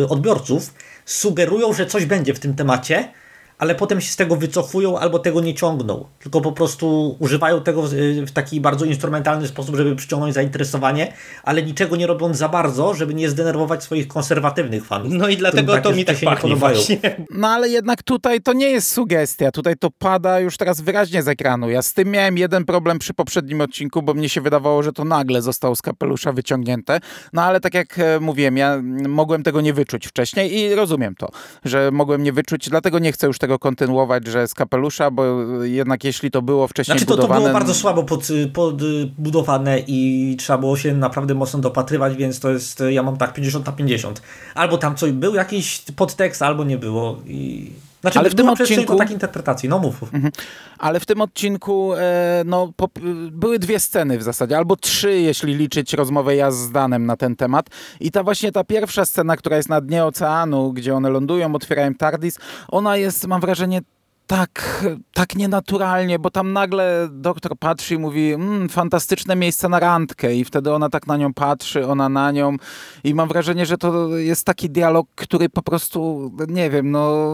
odbiorców, 0.09 0.75
sugerują, 1.05 1.73
że 1.73 1.87
coś 1.87 2.07
będzie 2.07 2.35
w 2.35 2.39
tym 2.39 2.55
temacie, 2.55 3.09
ale 3.59 3.75
potem 3.75 4.01
się 4.01 4.11
z 4.11 4.17
tego 4.17 4.37
wycofują 4.37 4.99
albo 4.99 5.19
tego 5.19 5.41
nie 5.41 5.55
ciągną, 5.55 6.05
tylko 6.19 6.41
po 6.41 6.53
prostu 6.53 7.17
używają 7.19 7.61
tego 7.61 7.83
w, 8.27 8.31
taki 8.33 8.61
bardzo 8.61 8.85
instrumentalny 8.85 9.49
sposób, 9.49 9.77
żeby 9.77 9.97
przyciągnąć 9.97 10.35
zainteresowanie, 10.35 11.13
ale 11.43 11.63
niczego 11.63 11.97
nie 11.97 12.07
robią 12.07 12.35
za 12.35 12.49
bardzo, 12.49 12.95
żeby 12.95 13.15
nie 13.15 13.29
zdenerwować 13.31 13.83
swoich 13.83 14.09
konserwatywnych 14.09 14.85
fanów. 14.85 15.13
No 15.13 15.29
i 15.29 15.37
dlatego 15.37 15.79
to 15.79 15.93
mi 15.93 16.05
tak 16.05 16.17
się 16.17 16.27
nie 16.27 16.37
podobają. 16.37 16.77
Właśnie. 16.77 16.99
No 17.31 17.49
ale 17.49 17.69
jednak 17.69 18.03
tutaj 18.03 18.41
to 18.41 18.53
nie 18.53 18.69
jest 18.69 18.93
sugestia, 18.93 19.51
tutaj 19.51 19.75
to 19.77 19.89
pada 19.99 20.41
już 20.41 20.57
teraz 20.57 20.81
wyraźnie 20.81 21.23
z 21.23 21.29
ekranu. 21.29 21.71
Ja 21.71 21.83
z 21.83 21.93
tym 21.93 22.09
miałem 22.09 22.39
jeden 22.39 22.65
problem 22.65 22.99
przy 22.99 23.15
poprzednim 23.15 23.61
odcinku, 23.61 24.03
bo 24.03 24.15
mnie 24.15 24.29
się 24.29 24.41
wydawało, 24.41 24.83
że 24.83 24.93
to 24.93 25.05
nagle 25.05 25.43
zostało 25.43 25.77
z 25.77 25.83
kapelusza 25.83 26.33
wyciągnięte, 26.33 27.01
no 27.33 27.43
ale 27.43 27.61
tak 27.61 27.75
jak 27.75 27.99
e, 27.99 28.21
mówiłem, 28.21 28.57
ja 28.57 28.83
mogłem 29.09 29.43
tego 29.43 29.61
nie 29.61 29.73
wyczuć 29.73 30.07
wcześniej 30.07 30.59
i 30.59 30.75
rozumiem 30.75 31.15
to, 31.15 31.29
że 31.65 31.91
mogłem 31.93 32.23
nie 32.23 32.33
wyczuć, 32.33 32.69
dlatego 32.69 32.99
nie 32.99 33.13
chcę 33.13 33.27
już 33.27 33.39
tego 33.39 33.46
tego 33.47 33.59
kontynuować, 33.59 34.27
że 34.27 34.49
z 34.49 34.55
kapelusza, 34.55 35.11
bo 35.11 35.25
jednak 35.63 36.05
jeśli 36.05 36.31
to 36.31 36.43
było 36.43 36.69
wcześniej 36.69 36.99
znaczy, 36.99 37.07
to, 37.07 37.17
budowane... 37.17 37.41
to 37.41 37.47
było 37.47 37.53
bardzo 37.53 37.75
słabo 37.75 38.03
pod, 38.03 38.29
podbudowane 38.53 39.79
i 39.87 40.37
trzeba 40.39 40.59
było 40.59 40.77
się 40.77 40.95
naprawdę 40.95 41.35
mocno 41.35 41.61
dopatrywać, 41.61 42.17
więc 42.17 42.41
to 42.41 42.51
jest, 42.51 42.83
ja 42.91 43.03
mam 43.03 43.17
tak 43.17 43.35
50 43.35 43.67
na 43.67 43.73
50. 43.73 44.23
Albo 44.55 44.79
tam 44.79 44.97
coś, 44.97 45.13
był 45.13 45.35
jakiś 45.35 45.83
podtekst, 45.97 46.43
albo 46.43 46.65
nie 46.65 46.79
było 46.79 47.19
i... 47.27 47.71
Znaczy, 48.07 48.19
ale 48.19 48.31
w 48.31 48.35
tym 48.35 48.49
odcinku 48.49 48.97
takiej 48.97 49.15
interpretacji, 49.15 49.69
no 49.69 49.79
mów. 49.79 50.03
Mhm. 50.03 50.33
Ale 50.79 51.01
w 51.01 51.07
tym 51.07 51.21
odcinku 51.21 51.95
e, 51.95 52.43
no, 52.47 52.73
po, 52.77 52.89
były 53.31 53.59
dwie 53.59 53.81
sceny 53.81 54.19
w 54.19 54.23
zasadzie, 54.23 54.57
albo 54.57 54.77
trzy, 54.77 55.21
jeśli 55.21 55.55
liczyć 55.55 55.93
rozmowę 55.93 56.37
ja 56.37 56.51
z 56.51 56.71
Danem 56.71 57.07
na 57.07 57.17
ten 57.17 57.37
temat. 57.37 57.67
I 58.01 58.11
ta 58.11 58.23
właśnie 58.23 58.53
ta 58.53 58.65
pierwsza 58.65 59.05
scena, 59.05 59.37
która 59.37 59.57
jest 59.57 59.69
na 59.69 59.81
dnie 59.81 60.05
oceanu, 60.05 60.73
gdzie 60.73 60.95
one 60.95 61.11
lądują, 61.11 61.55
otwierają 61.55 61.95
TARDIS, 61.95 62.39
ona 62.69 62.97
jest, 62.97 63.27
mam 63.27 63.41
wrażenie, 63.41 63.81
tak, 64.27 64.85
tak 65.15 65.37
nienaturalnie, 65.37 66.19
bo 66.19 66.31
tam 66.31 66.53
nagle 66.53 67.09
doktor 67.11 67.59
patrzy 67.59 67.95
i 67.95 67.99
mówi 67.99 68.35
mmm, 68.35 68.69
fantastyczne 68.69 69.37
miejsce 69.37 69.69
na 69.69 69.81
randkę 69.81 70.35
i 70.35 70.45
wtedy 70.45 70.73
ona 70.73 70.89
tak 70.89 71.07
na 71.07 71.17
nią 71.17 71.35
patrzy, 71.35 71.87
ona 71.87 72.09
na 72.09 72.31
nią 72.31 72.57
i 73.05 73.15
mam 73.15 73.29
wrażenie, 73.29 73.67
że 73.67 73.79
to 73.79 74.17
jest 74.17 74.47
taki 74.47 74.71
dialog, 74.71 75.09
który 75.15 75.49
po 75.49 75.63
prostu, 75.63 76.33
nie 76.49 76.71
wiem, 76.71 76.91
no 76.91 77.27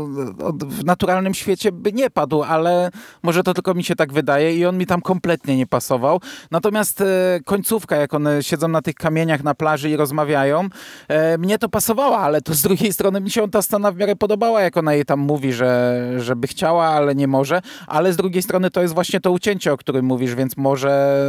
w 0.60 0.84
naturalnym 0.84 1.34
świecie 1.34 1.72
by 1.72 1.92
nie 1.92 2.10
padł, 2.10 2.42
ale 2.42 2.90
może 3.22 3.42
to 3.42 3.54
tylko 3.54 3.74
mi 3.74 3.84
się 3.84 3.96
tak 3.96 4.12
wydaje 4.12 4.56
i 4.56 4.66
on 4.66 4.78
mi 4.78 4.86
tam 4.86 5.02
kompletnie 5.02 5.56
nie 5.56 5.66
pasował. 5.66 6.20
Natomiast 6.50 7.00
e, 7.00 7.40
końcówka, 7.44 7.96
jak 7.96 8.14
one 8.14 8.42
siedzą 8.42 8.68
na 8.68 8.82
tych 8.82 8.94
kamieniach 8.94 9.42
na 9.42 9.54
plaży 9.54 9.90
i 9.90 9.96
rozmawiają, 9.96 10.68
e, 11.08 11.38
mnie 11.38 11.58
to 11.58 11.68
pasowała, 11.68 12.18
ale 12.18 12.42
to 12.42 12.54
z 12.54 12.62
drugiej 12.62 12.92
strony 12.92 13.20
mi 13.20 13.30
się 13.30 13.50
ta 13.50 13.62
scena 13.62 13.92
w 13.92 13.96
miarę 13.96 14.16
podobała, 14.16 14.60
jak 14.60 14.76
ona 14.76 14.94
jej 14.94 15.04
tam 15.04 15.20
mówi, 15.20 15.52
że, 15.52 16.02
żeby 16.18 16.46
chciała, 16.46 16.81
ale 16.88 17.14
nie 17.14 17.28
może, 17.28 17.62
ale 17.86 18.12
z 18.12 18.16
drugiej 18.16 18.42
strony 18.42 18.70
to 18.70 18.82
jest 18.82 18.94
właśnie 18.94 19.20
to 19.20 19.30
ucięcie, 19.30 19.72
o 19.72 19.76
którym 19.76 20.04
mówisz, 20.04 20.34
więc 20.34 20.56
może 20.56 21.22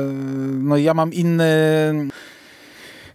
no 0.53 0.77
ja 0.77 0.93
mam 0.93 1.13
inny... 1.13 1.45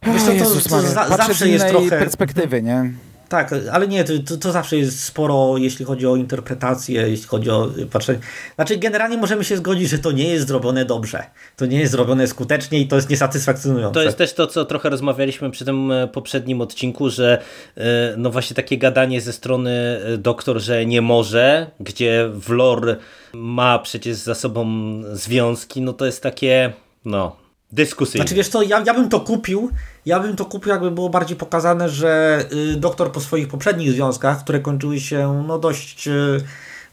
Wiesz 0.03 0.23
co, 0.23 0.27
to, 0.27 0.33
Jezus 0.33 0.65
to 0.65 0.81
za, 0.81 1.01
patrzę 1.01 1.17
zawsze 1.17 1.45
z 1.45 1.49
jest 1.49 1.69
trochę... 1.69 1.89
perspektywy, 1.89 2.63
nie? 2.63 2.93
Tak, 3.29 3.55
ale 3.73 3.89
nie, 3.89 4.05
to, 4.05 4.37
to 4.37 4.53
zawsze 4.53 4.77
jest 4.77 5.05
sporo, 5.05 5.57
jeśli 5.57 5.85
chodzi 5.85 6.07
o 6.07 6.17
interpretację, 6.17 7.09
jeśli 7.09 7.27
chodzi 7.27 7.51
o 7.51 7.69
patrzenie. 7.93 8.19
Znaczy, 8.55 8.77
generalnie 8.77 9.17
możemy 9.17 9.45
się 9.45 9.57
zgodzić, 9.57 9.89
że 9.89 9.99
to 9.99 10.13
nie 10.13 10.29
jest 10.29 10.49
zrobione 10.49 10.85
dobrze. 10.85 11.25
To 11.57 11.67
nie 11.67 11.81
jest 11.81 11.93
zrobione 11.93 12.27
skutecznie 12.27 12.81
i 12.81 12.89
to 12.89 12.97
jest 12.97 13.11
niesatysfakcjonujące. 13.11 13.95
To 13.95 14.03
jest 14.03 14.19
też 14.19 14.35
to, 14.35 14.47
co 14.47 14.65
trochę 14.65 14.91
rozmawialiśmy 14.91 15.51
przy 15.51 15.65
tym 15.65 15.93
e, 15.93 16.09
poprzednim 16.09 16.61
odcinku, 16.61 17.11
że 17.11 17.43
e, 17.77 17.83
no 18.17 18.31
właśnie 18.31 18.57
takie 18.57 18.79
gadanie 18.79 19.21
ze 19.21 19.33
strony 19.33 19.71
e, 19.71 20.19
doktor, 20.19 20.61
że 20.61 20.87
nie 20.87 21.03
może, 21.03 21.71
gdzie 21.81 22.31
w 22.35 22.51
lore 22.51 22.97
ma 23.33 23.79
przecież 23.79 24.17
za 24.17 24.35
sobą 24.35 24.67
związki, 25.13 25.81
no 25.81 25.93
to 25.93 26.07
jest 26.07 26.23
takie, 26.23 26.73
no, 27.05 27.37
dyskusyjne. 27.73 28.23
Znaczy 28.23 28.35
wiesz 28.35 28.49
co, 28.49 28.63
ja, 28.63 28.83
ja 28.87 28.95
bym 28.95 29.09
to 29.09 29.21
kupił, 29.21 29.71
ja 30.09 30.21
bym 30.21 30.37
to 30.37 30.45
kupił, 30.45 30.73
jakby 30.73 30.91
było 30.91 31.09
bardziej 31.09 31.37
pokazane, 31.37 31.89
że 31.89 32.45
y, 32.53 32.77
doktor 32.77 33.13
po 33.13 33.21
swoich 33.21 33.49
poprzednich 33.49 33.93
związkach, 33.93 34.41
które 34.41 34.61
kończyły 34.61 35.01
się 35.01 35.45
no 35.49 35.59
dość, 35.59 36.09
y, 36.09 36.41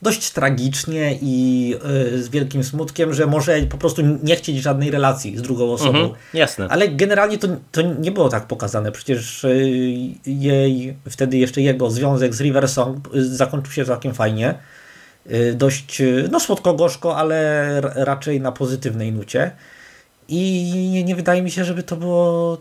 dość 0.01 0.31
tragicznie 0.31 1.17
i 1.21 1.75
y, 2.15 2.23
z 2.23 2.29
wielkim 2.29 2.63
smutkiem, 2.63 3.13
że 3.13 3.25
może 3.25 3.61
po 3.61 3.77
prostu 3.77 4.01
nie 4.23 4.35
chcieć 4.35 4.61
żadnej 4.61 4.91
relacji 4.91 5.37
z 5.37 5.41
drugą 5.41 5.71
osobą. 5.71 5.99
Mhm, 5.99 6.19
jasne. 6.33 6.67
Ale 6.69 6.87
generalnie 6.87 7.37
to, 7.37 7.47
to 7.71 7.81
nie 7.81 8.11
było 8.11 8.29
tak 8.29 8.47
pokazane. 8.47 8.91
Przecież 8.91 9.45
jej, 10.25 10.95
wtedy 11.09 11.37
jeszcze 11.37 11.61
jego 11.61 11.91
związek 11.91 12.33
z 12.33 12.41
River 12.41 12.69
Song 12.69 13.09
zakończył 13.13 13.73
się 13.73 13.85
całkiem 13.85 14.13
fajnie. 14.13 14.55
Dość, 15.53 16.01
no 16.31 16.39
słodko-gorzko, 16.39 17.17
ale 17.17 17.81
raczej 17.81 18.41
na 18.41 18.51
pozytywnej 18.51 19.11
nucie. 19.11 19.51
I 20.27 20.71
nie, 20.91 21.03
nie 21.03 21.15
wydaje 21.15 21.41
mi 21.41 21.51
się, 21.51 21.65
żeby 21.65 21.83
to 21.83 21.95
było 21.95 22.57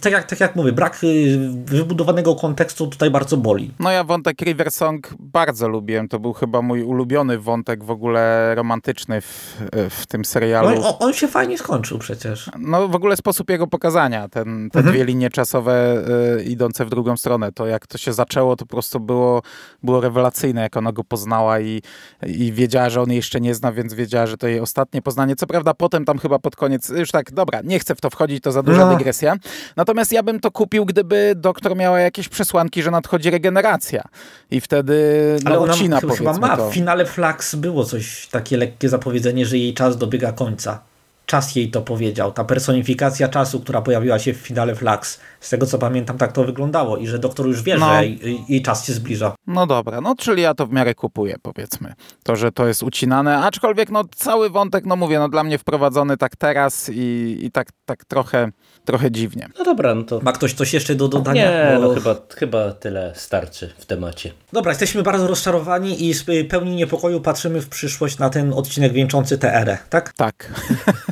tak 0.00 0.12
jak, 0.12 0.24
tak 0.24 0.40
jak 0.40 0.56
mówię, 0.56 0.72
brak 0.72 1.04
y, 1.04 1.38
wybudowanego 1.64 2.34
kontekstu 2.34 2.86
tutaj 2.86 3.10
bardzo 3.10 3.36
boli. 3.36 3.70
No 3.78 3.90
ja 3.90 4.04
wątek 4.04 4.42
River 4.42 4.70
Song 4.70 5.14
bardzo 5.18 5.68
lubiłem. 5.68 6.08
To 6.08 6.18
był 6.18 6.32
chyba 6.32 6.62
mój 6.62 6.82
ulubiony 6.82 7.38
wątek 7.38 7.84
w 7.84 7.90
ogóle 7.90 8.54
romantyczny 8.54 9.20
w, 9.20 9.60
w 9.90 10.06
tym 10.06 10.24
serialu. 10.24 10.70
No, 10.70 10.98
on, 10.98 11.08
on 11.08 11.14
się 11.14 11.28
fajnie 11.28 11.58
skończył 11.58 11.98
przecież. 11.98 12.50
No 12.58 12.88
w 12.88 12.94
ogóle 12.94 13.16
sposób 13.16 13.50
jego 13.50 13.66
pokazania, 13.66 14.28
ten, 14.28 14.70
te 14.70 14.78
mhm. 14.78 14.94
dwie 14.94 15.04
linie 15.04 15.30
czasowe 15.30 16.04
y, 16.38 16.44
idące 16.44 16.84
w 16.84 16.90
drugą 16.90 17.16
stronę. 17.16 17.52
To 17.52 17.66
jak 17.66 17.86
to 17.86 17.98
się 17.98 18.12
zaczęło, 18.12 18.56
to 18.56 18.66
po 18.66 18.70
prostu 18.70 19.00
było, 19.00 19.42
było 19.82 20.00
rewelacyjne, 20.00 20.60
jak 20.60 20.76
ona 20.76 20.92
go 20.92 21.04
poznała 21.04 21.60
i, 21.60 21.82
i 22.26 22.52
wiedziała, 22.52 22.90
że 22.90 23.02
on 23.02 23.08
jej 23.08 23.16
jeszcze 23.16 23.40
nie 23.40 23.54
zna, 23.54 23.72
więc 23.72 23.94
wiedziała, 23.94 24.26
że 24.26 24.36
to 24.36 24.48
jej 24.48 24.60
ostatnie 24.60 25.02
poznanie. 25.02 25.36
Co 25.36 25.46
prawda 25.46 25.74
potem 25.74 26.04
tam 26.04 26.18
chyba 26.18 26.38
pod 26.38 26.56
koniec, 26.56 26.88
już 26.88 27.10
tak, 27.10 27.32
dobra, 27.32 27.60
nie 27.64 27.78
chcę 27.78 27.94
w 27.94 28.00
to 28.00 28.10
wchodzić, 28.10 28.42
to 28.42 28.52
za 28.52 28.62
duża 28.62 28.86
no. 28.86 28.96
dygresja. 28.96 29.36
Natomiast 29.76 30.12
ja 30.12 30.22
bym 30.22 30.40
to 30.40 30.50
kupił, 30.50 30.84
gdyby 30.84 31.32
doktor 31.36 31.76
miała 31.76 32.00
jakieś 32.00 32.28
przesłanki, 32.28 32.82
że 32.82 32.90
nadchodzi 32.90 33.30
regeneracja. 33.30 34.02
I 34.50 34.60
wtedy 34.60 34.96
no, 35.44 35.50
Ale 35.50 35.58
ona 35.58 35.72
ucina, 35.72 36.00
chyba, 36.00 36.38
ma. 36.38 36.56
To. 36.56 36.70
W 36.70 36.74
finale 36.74 37.06
Flax 37.06 37.54
było 37.54 37.84
coś, 37.84 38.26
takie 38.26 38.56
lekkie 38.56 38.88
zapowiedzenie, 38.88 39.46
że 39.46 39.58
jej 39.58 39.74
czas 39.74 39.96
dobiega 39.96 40.32
końca 40.32 40.91
czas 41.26 41.56
jej 41.56 41.70
to 41.70 41.82
powiedział. 41.82 42.32
Ta 42.32 42.44
personifikacja 42.44 43.28
czasu, 43.28 43.60
która 43.60 43.82
pojawiła 43.82 44.18
się 44.18 44.34
w 44.34 44.36
finale 44.36 44.74
Flax. 44.74 45.20
Z 45.40 45.50
tego 45.50 45.66
co 45.66 45.78
pamiętam, 45.78 46.18
tak 46.18 46.32
to 46.32 46.44
wyglądało 46.44 46.96
i 46.96 47.06
że 47.06 47.18
doktor 47.18 47.46
już 47.46 47.62
wie, 47.62 47.78
no. 47.78 47.86
że 47.86 48.06
jej, 48.06 48.44
jej, 48.48 48.62
czas 48.62 48.86
się 48.86 48.92
zbliża. 48.92 49.34
No 49.46 49.66
dobra, 49.66 50.00
no 50.00 50.14
czyli 50.14 50.42
ja 50.42 50.54
to 50.54 50.66
w 50.66 50.72
miarę 50.72 50.94
kupuję, 50.94 51.36
powiedzmy. 51.42 51.92
To, 52.22 52.36
że 52.36 52.52
to 52.52 52.66
jest 52.66 52.82
ucinane, 52.82 53.38
aczkolwiek 53.38 53.90
no 53.90 54.04
cały 54.16 54.50
wątek, 54.50 54.86
no 54.86 54.96
mówię, 54.96 55.18
no 55.18 55.28
dla 55.28 55.44
mnie 55.44 55.58
wprowadzony 55.58 56.16
tak 56.16 56.36
teraz 56.36 56.90
i, 56.94 57.38
i 57.42 57.50
tak, 57.50 57.68
tak 57.84 58.04
trochę, 58.04 58.50
trochę 58.84 59.10
dziwnie. 59.10 59.48
No 59.58 59.64
dobra, 59.64 59.94
no 59.94 60.02
to... 60.02 60.20
Ma 60.22 60.32
ktoś 60.32 60.54
coś 60.54 60.74
jeszcze 60.74 60.94
do 60.94 61.08
dodania? 61.08 61.44
Nie, 61.44 61.76
Bo... 61.76 61.88
no 61.88 61.94
chyba, 61.94 62.16
chyba 62.36 62.72
tyle 62.72 63.12
starczy 63.16 63.72
w 63.78 63.86
temacie. 63.86 64.32
Dobra, 64.52 64.70
jesteśmy 64.70 65.02
bardzo 65.02 65.26
rozczarowani 65.26 66.08
i 66.08 66.14
z 66.14 66.24
pełni 66.48 66.76
niepokoju 66.76 67.20
patrzymy 67.20 67.60
w 67.60 67.68
przyszłość 67.68 68.18
na 68.18 68.30
ten 68.30 68.52
odcinek 68.52 68.92
wieńczący 68.92 69.38
tę 69.38 69.54
erę, 69.54 69.78
tak? 69.90 70.12
Tak. 70.12 70.50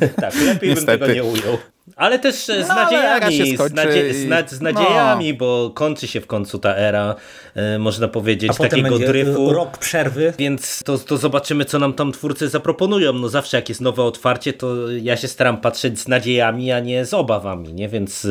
tak, 0.21 0.33
lepiej 0.45 0.69
Niestety. 0.69 0.97
bym 0.97 0.99
tego 0.99 1.13
nie 1.13 1.23
ujął. 1.23 1.57
Ale 1.95 2.19
też 2.19 2.35
z 2.35 2.67
no, 2.67 2.75
nadziejami, 2.75 3.57
z, 3.57 3.73
nadzie 3.73 4.13
z, 4.13 4.51
z, 4.51 4.61
nadziejami, 4.61 5.31
no. 5.31 5.37
bo 5.37 5.71
kończy 5.75 6.07
się 6.07 6.21
w 6.21 6.27
końcu 6.27 6.59
ta 6.59 6.75
era, 6.75 7.15
e, 7.55 7.79
można 7.79 8.07
powiedzieć, 8.07 8.51
A 8.51 8.53
takiego 8.53 8.99
dryfu. 8.99 9.53
rok 9.53 9.77
przerwy. 9.77 10.33
Więc 10.37 10.83
to, 10.85 10.97
to 10.97 11.17
zobaczymy, 11.17 11.65
co 11.65 11.79
nam 11.79 11.93
tam 11.93 12.11
twórcy 12.11 12.49
zaproponują. 12.49 13.13
No 13.13 13.29
zawsze 13.29 13.57
jak 13.57 13.69
jest 13.69 13.81
nowe 13.81 14.03
otwarcie, 14.03 14.53
to 14.53 14.91
ja 14.91 15.17
się 15.17 15.27
staram 15.27 15.57
patrzeć 15.57 15.99
z 15.99 16.07
nadziejami, 16.07 16.71
a 16.71 16.79
nie 16.79 17.05
z 17.05 17.13
obawami, 17.13 17.73
nie? 17.73 17.89
Więc 17.89 18.27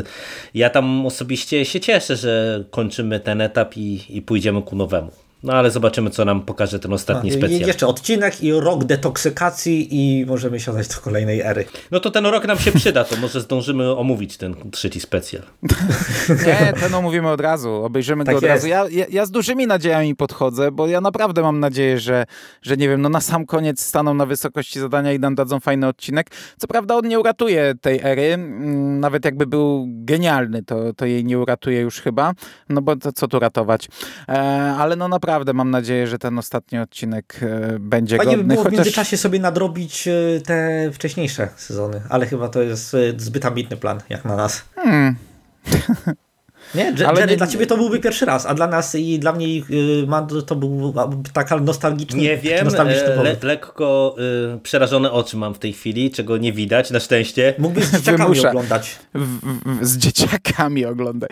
ja 0.54 0.70
tam 0.70 1.06
osobiście 1.06 1.64
się 1.64 1.80
cieszę, 1.80 2.16
że 2.16 2.64
kończymy 2.70 3.20
ten 3.20 3.40
etap 3.40 3.76
i, 3.76 4.00
i 4.08 4.22
pójdziemy 4.22 4.62
ku 4.62 4.76
nowemu. 4.76 5.10
No 5.42 5.52
ale 5.52 5.70
zobaczymy, 5.70 6.10
co 6.10 6.24
nam 6.24 6.42
pokaże 6.42 6.78
ten 6.78 6.92
ostatni 6.92 7.32
specjal. 7.32 7.60
Jeszcze 7.60 7.86
odcinek 7.86 8.42
i 8.42 8.52
rok 8.52 8.84
detoksykacji 8.84 9.88
i 9.90 10.26
możemy 10.26 10.60
siadać 10.60 10.88
do 10.88 10.94
kolejnej 10.94 11.40
ery. 11.40 11.64
No 11.90 12.00
to 12.00 12.10
ten 12.10 12.26
rok 12.26 12.46
nam 12.46 12.58
się 12.58 12.72
przyda, 12.72 13.04
to 13.04 13.16
może 13.16 13.40
zdążymy 13.40 13.96
omówić 13.96 14.36
ten 14.36 14.54
trzeci 14.70 15.00
specjal. 15.00 15.42
Nie, 16.46 16.72
ten 16.80 16.94
omówimy 16.94 17.28
od 17.28 17.40
razu, 17.40 17.70
obejrzymy 17.70 18.24
tak 18.24 18.34
go 18.34 18.38
od 18.38 18.42
jest. 18.42 18.54
razu. 18.54 18.66
Ja, 18.68 18.84
ja, 18.90 19.06
ja, 19.10 19.26
z 19.26 19.30
dużymi 19.30 19.66
nadziejami 19.66 20.16
podchodzę, 20.16 20.70
bo 20.72 20.86
ja 20.86 21.00
naprawdę 21.00 21.42
mam 21.42 21.60
nadzieję, 21.60 21.98
że, 21.98 22.26
że 22.62 22.76
nie 22.76 22.88
wiem, 22.88 23.02
no 23.02 23.08
na 23.08 23.20
sam 23.20 23.46
koniec 23.46 23.80
staną 23.80 24.14
na 24.14 24.26
wysokości 24.26 24.80
zadania 24.80 25.12
i 25.12 25.18
nam 25.18 25.34
dadzą 25.34 25.60
fajny 25.60 25.86
odcinek. 25.86 26.30
Co 26.58 26.66
prawda 26.66 26.96
on 26.96 27.08
nie 27.08 27.20
uratuje 27.20 27.74
tej 27.80 28.00
ery, 28.02 28.34
mm, 28.34 29.00
nawet 29.00 29.24
jakby 29.24 29.46
był 29.46 29.86
genialny, 29.88 30.62
to, 30.62 30.94
to 30.94 31.06
jej 31.06 31.24
nie 31.24 31.38
uratuje 31.38 31.80
już 31.80 32.00
chyba, 32.00 32.32
no 32.68 32.82
bo 32.82 32.96
to 32.96 33.12
co 33.12 33.28
tu 33.28 33.38
ratować. 33.38 33.88
E, 34.28 34.32
ale 34.78 34.96
no 34.96 35.08
naprawdę 35.08 35.29
naprawdę 35.30 35.52
mam 35.52 35.70
nadzieję, 35.70 36.06
że 36.06 36.18
ten 36.18 36.38
ostatni 36.38 36.78
odcinek 36.78 37.40
e, 37.42 37.78
będzie 37.78 38.16
Fajnie 38.16 38.36
godny. 38.36 38.44
by 38.44 38.54
było 38.54 38.64
chociaż... 38.64 38.74
w 38.74 38.76
międzyczasie 38.76 39.16
sobie 39.16 39.38
nadrobić 39.38 40.08
e, 40.08 40.40
te 40.40 40.90
wcześniejsze 40.92 41.48
sezony, 41.56 42.02
ale 42.08 42.26
chyba 42.26 42.48
to 42.48 42.62
jest 42.62 42.94
e, 42.94 42.98
zbyt 43.16 43.44
ambitny 43.44 43.76
plan, 43.76 44.00
jak 44.08 44.24
na 44.24 44.36
nas. 44.36 44.64
Hmm. 44.74 45.16
Nie, 46.74 47.06
Ale 47.06 47.26
nie, 47.26 47.36
dla 47.36 47.46
ciebie 47.46 47.66
to 47.66 47.76
byłby 47.76 48.00
pierwszy 48.00 48.24
raz, 48.24 48.46
a 48.46 48.54
dla 48.54 48.66
nas 48.66 48.94
i 48.94 49.18
dla 49.18 49.32
mnie 49.32 49.46
y, 49.46 50.42
to 50.46 50.56
był 50.56 50.94
taka 51.32 51.56
nostalgiczny 51.56 52.20
Nie 52.20 52.36
wiem, 52.36 52.64
nostalgiczny 52.64 53.22
le 53.22 53.36
lekko 53.42 54.16
y, 54.56 54.60
przerażone 54.60 55.12
oczy 55.12 55.36
mam 55.36 55.54
w 55.54 55.58
tej 55.58 55.72
chwili, 55.72 56.10
czego 56.10 56.36
nie 56.36 56.52
widać, 56.52 56.90
na 56.90 57.00
szczęście. 57.00 57.54
Mógłbyś 57.58 57.84
z 57.84 57.92
dzieciakami 57.98 58.24
Wymusza. 58.24 58.48
oglądać. 58.48 58.98
W, 59.14 59.38
w, 59.80 59.86
z 59.86 59.96
dzieciakami 59.96 60.84
oglądać. 60.84 61.30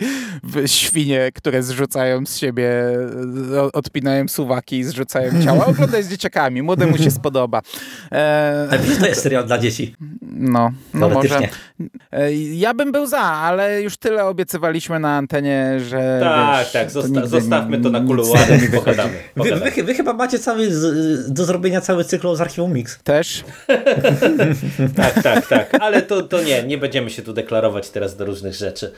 Świnie, 0.65 1.29
które 1.35 1.63
zrzucają 1.63 2.25
z 2.25 2.37
siebie, 2.37 2.71
odpinają 3.73 4.27
suwaki 4.27 4.77
i 4.77 4.83
zrzucają 4.83 5.43
ciała. 5.43 5.65
Oglądaj 5.65 6.03
z 6.03 6.09
dzieciakami, 6.09 6.61
młodemu 6.61 6.97
się 6.97 7.11
spodoba. 7.21 7.61
E... 8.11 8.67
Ale 8.71 8.79
to 8.79 9.07
jest 9.07 9.21
serial 9.21 9.45
dla 9.45 9.57
dzieci. 9.57 9.95
No, 10.21 10.71
no 10.93 11.09
może. 11.09 11.39
E, 12.11 12.33
ja 12.33 12.73
bym 12.73 12.91
był 12.91 13.07
za, 13.07 13.21
ale 13.21 13.81
już 13.81 13.97
tyle 13.97 14.25
obiecywaliśmy 14.25 14.99
na 14.99 15.21
antenie, 15.29 15.79
że. 15.79 16.19
Tak, 16.21 16.59
wiesz, 16.59 16.71
tak, 16.71 16.91
zosta 16.91 17.27
zostawmy 17.27 17.81
to 17.81 17.89
na 17.89 17.99
kuluarach 17.99 18.63
i 18.63 18.67
pogadamy. 18.67 19.13
Wy, 19.35 19.55
wy, 19.55 19.83
wy, 19.83 19.93
chyba 19.93 20.13
macie 20.13 20.39
cały 20.39 20.73
z, 20.73 21.33
do 21.33 21.45
zrobienia 21.45 21.81
cały 21.81 22.03
cykl 22.03 22.35
z 22.35 22.41
archiwum 22.41 22.73
Mix. 22.73 22.99
Też? 23.03 23.43
tak, 24.95 25.23
tak, 25.23 25.47
tak. 25.47 25.77
Ale 25.81 26.01
to, 26.01 26.23
to 26.23 26.43
nie, 26.43 26.63
nie 26.63 26.77
będziemy 26.77 27.09
się 27.09 27.21
tu 27.21 27.33
deklarować 27.33 27.89
teraz 27.89 28.15
do 28.15 28.25
różnych 28.25 28.53
rzeczy. 28.53 28.91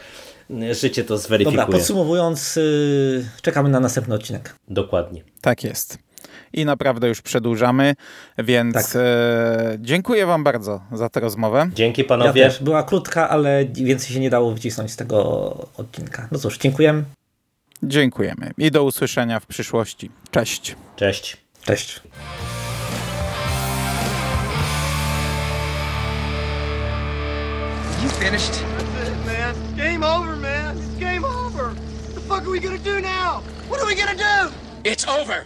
Życie 0.71 1.03
to 1.03 1.17
zweryfikuje. 1.17 1.57
Dobra, 1.57 1.77
podsumowując, 1.77 2.55
yy, 2.55 3.25
czekamy 3.41 3.69
na 3.69 3.79
następny 3.79 4.15
odcinek. 4.15 4.55
Dokładnie. 4.67 5.23
Tak 5.41 5.63
jest 5.63 6.10
i 6.53 6.65
naprawdę 6.65 7.07
już 7.07 7.21
przedłużamy, 7.21 7.95
więc 8.37 8.73
tak. 8.73 8.85
e, 8.95 9.77
dziękuję 9.79 10.25
wam 10.25 10.43
bardzo 10.43 10.81
za 10.91 11.09
tę 11.09 11.19
rozmowę. 11.19 11.69
Dzięki 11.73 12.03
panowie. 12.03 12.41
Ja. 12.41 12.49
Była 12.61 12.83
krótka, 12.83 13.29
ale 13.29 13.65
więcej 13.65 14.13
się 14.13 14.19
nie 14.19 14.29
dało 14.29 14.51
wycisnąć 14.51 14.91
z 14.91 14.95
tego 14.95 15.17
odcinka. 15.77 16.27
No 16.31 16.39
cóż, 16.39 16.57
dziękujemy. 16.57 17.03
Dziękujemy 17.83 18.51
i 18.57 18.71
do 18.71 18.83
usłyszenia 18.83 19.39
w 19.39 19.45
przyszłości. 19.45 20.11
Cześć. 20.31 20.75
Cześć. 20.95 21.37
Cześć. 21.65 22.01
What 33.71 33.81
are 33.81 33.85
we 33.85 33.95
gonna 33.95 34.15
do? 34.15 34.51
It's 34.83 35.07
over. 35.07 35.45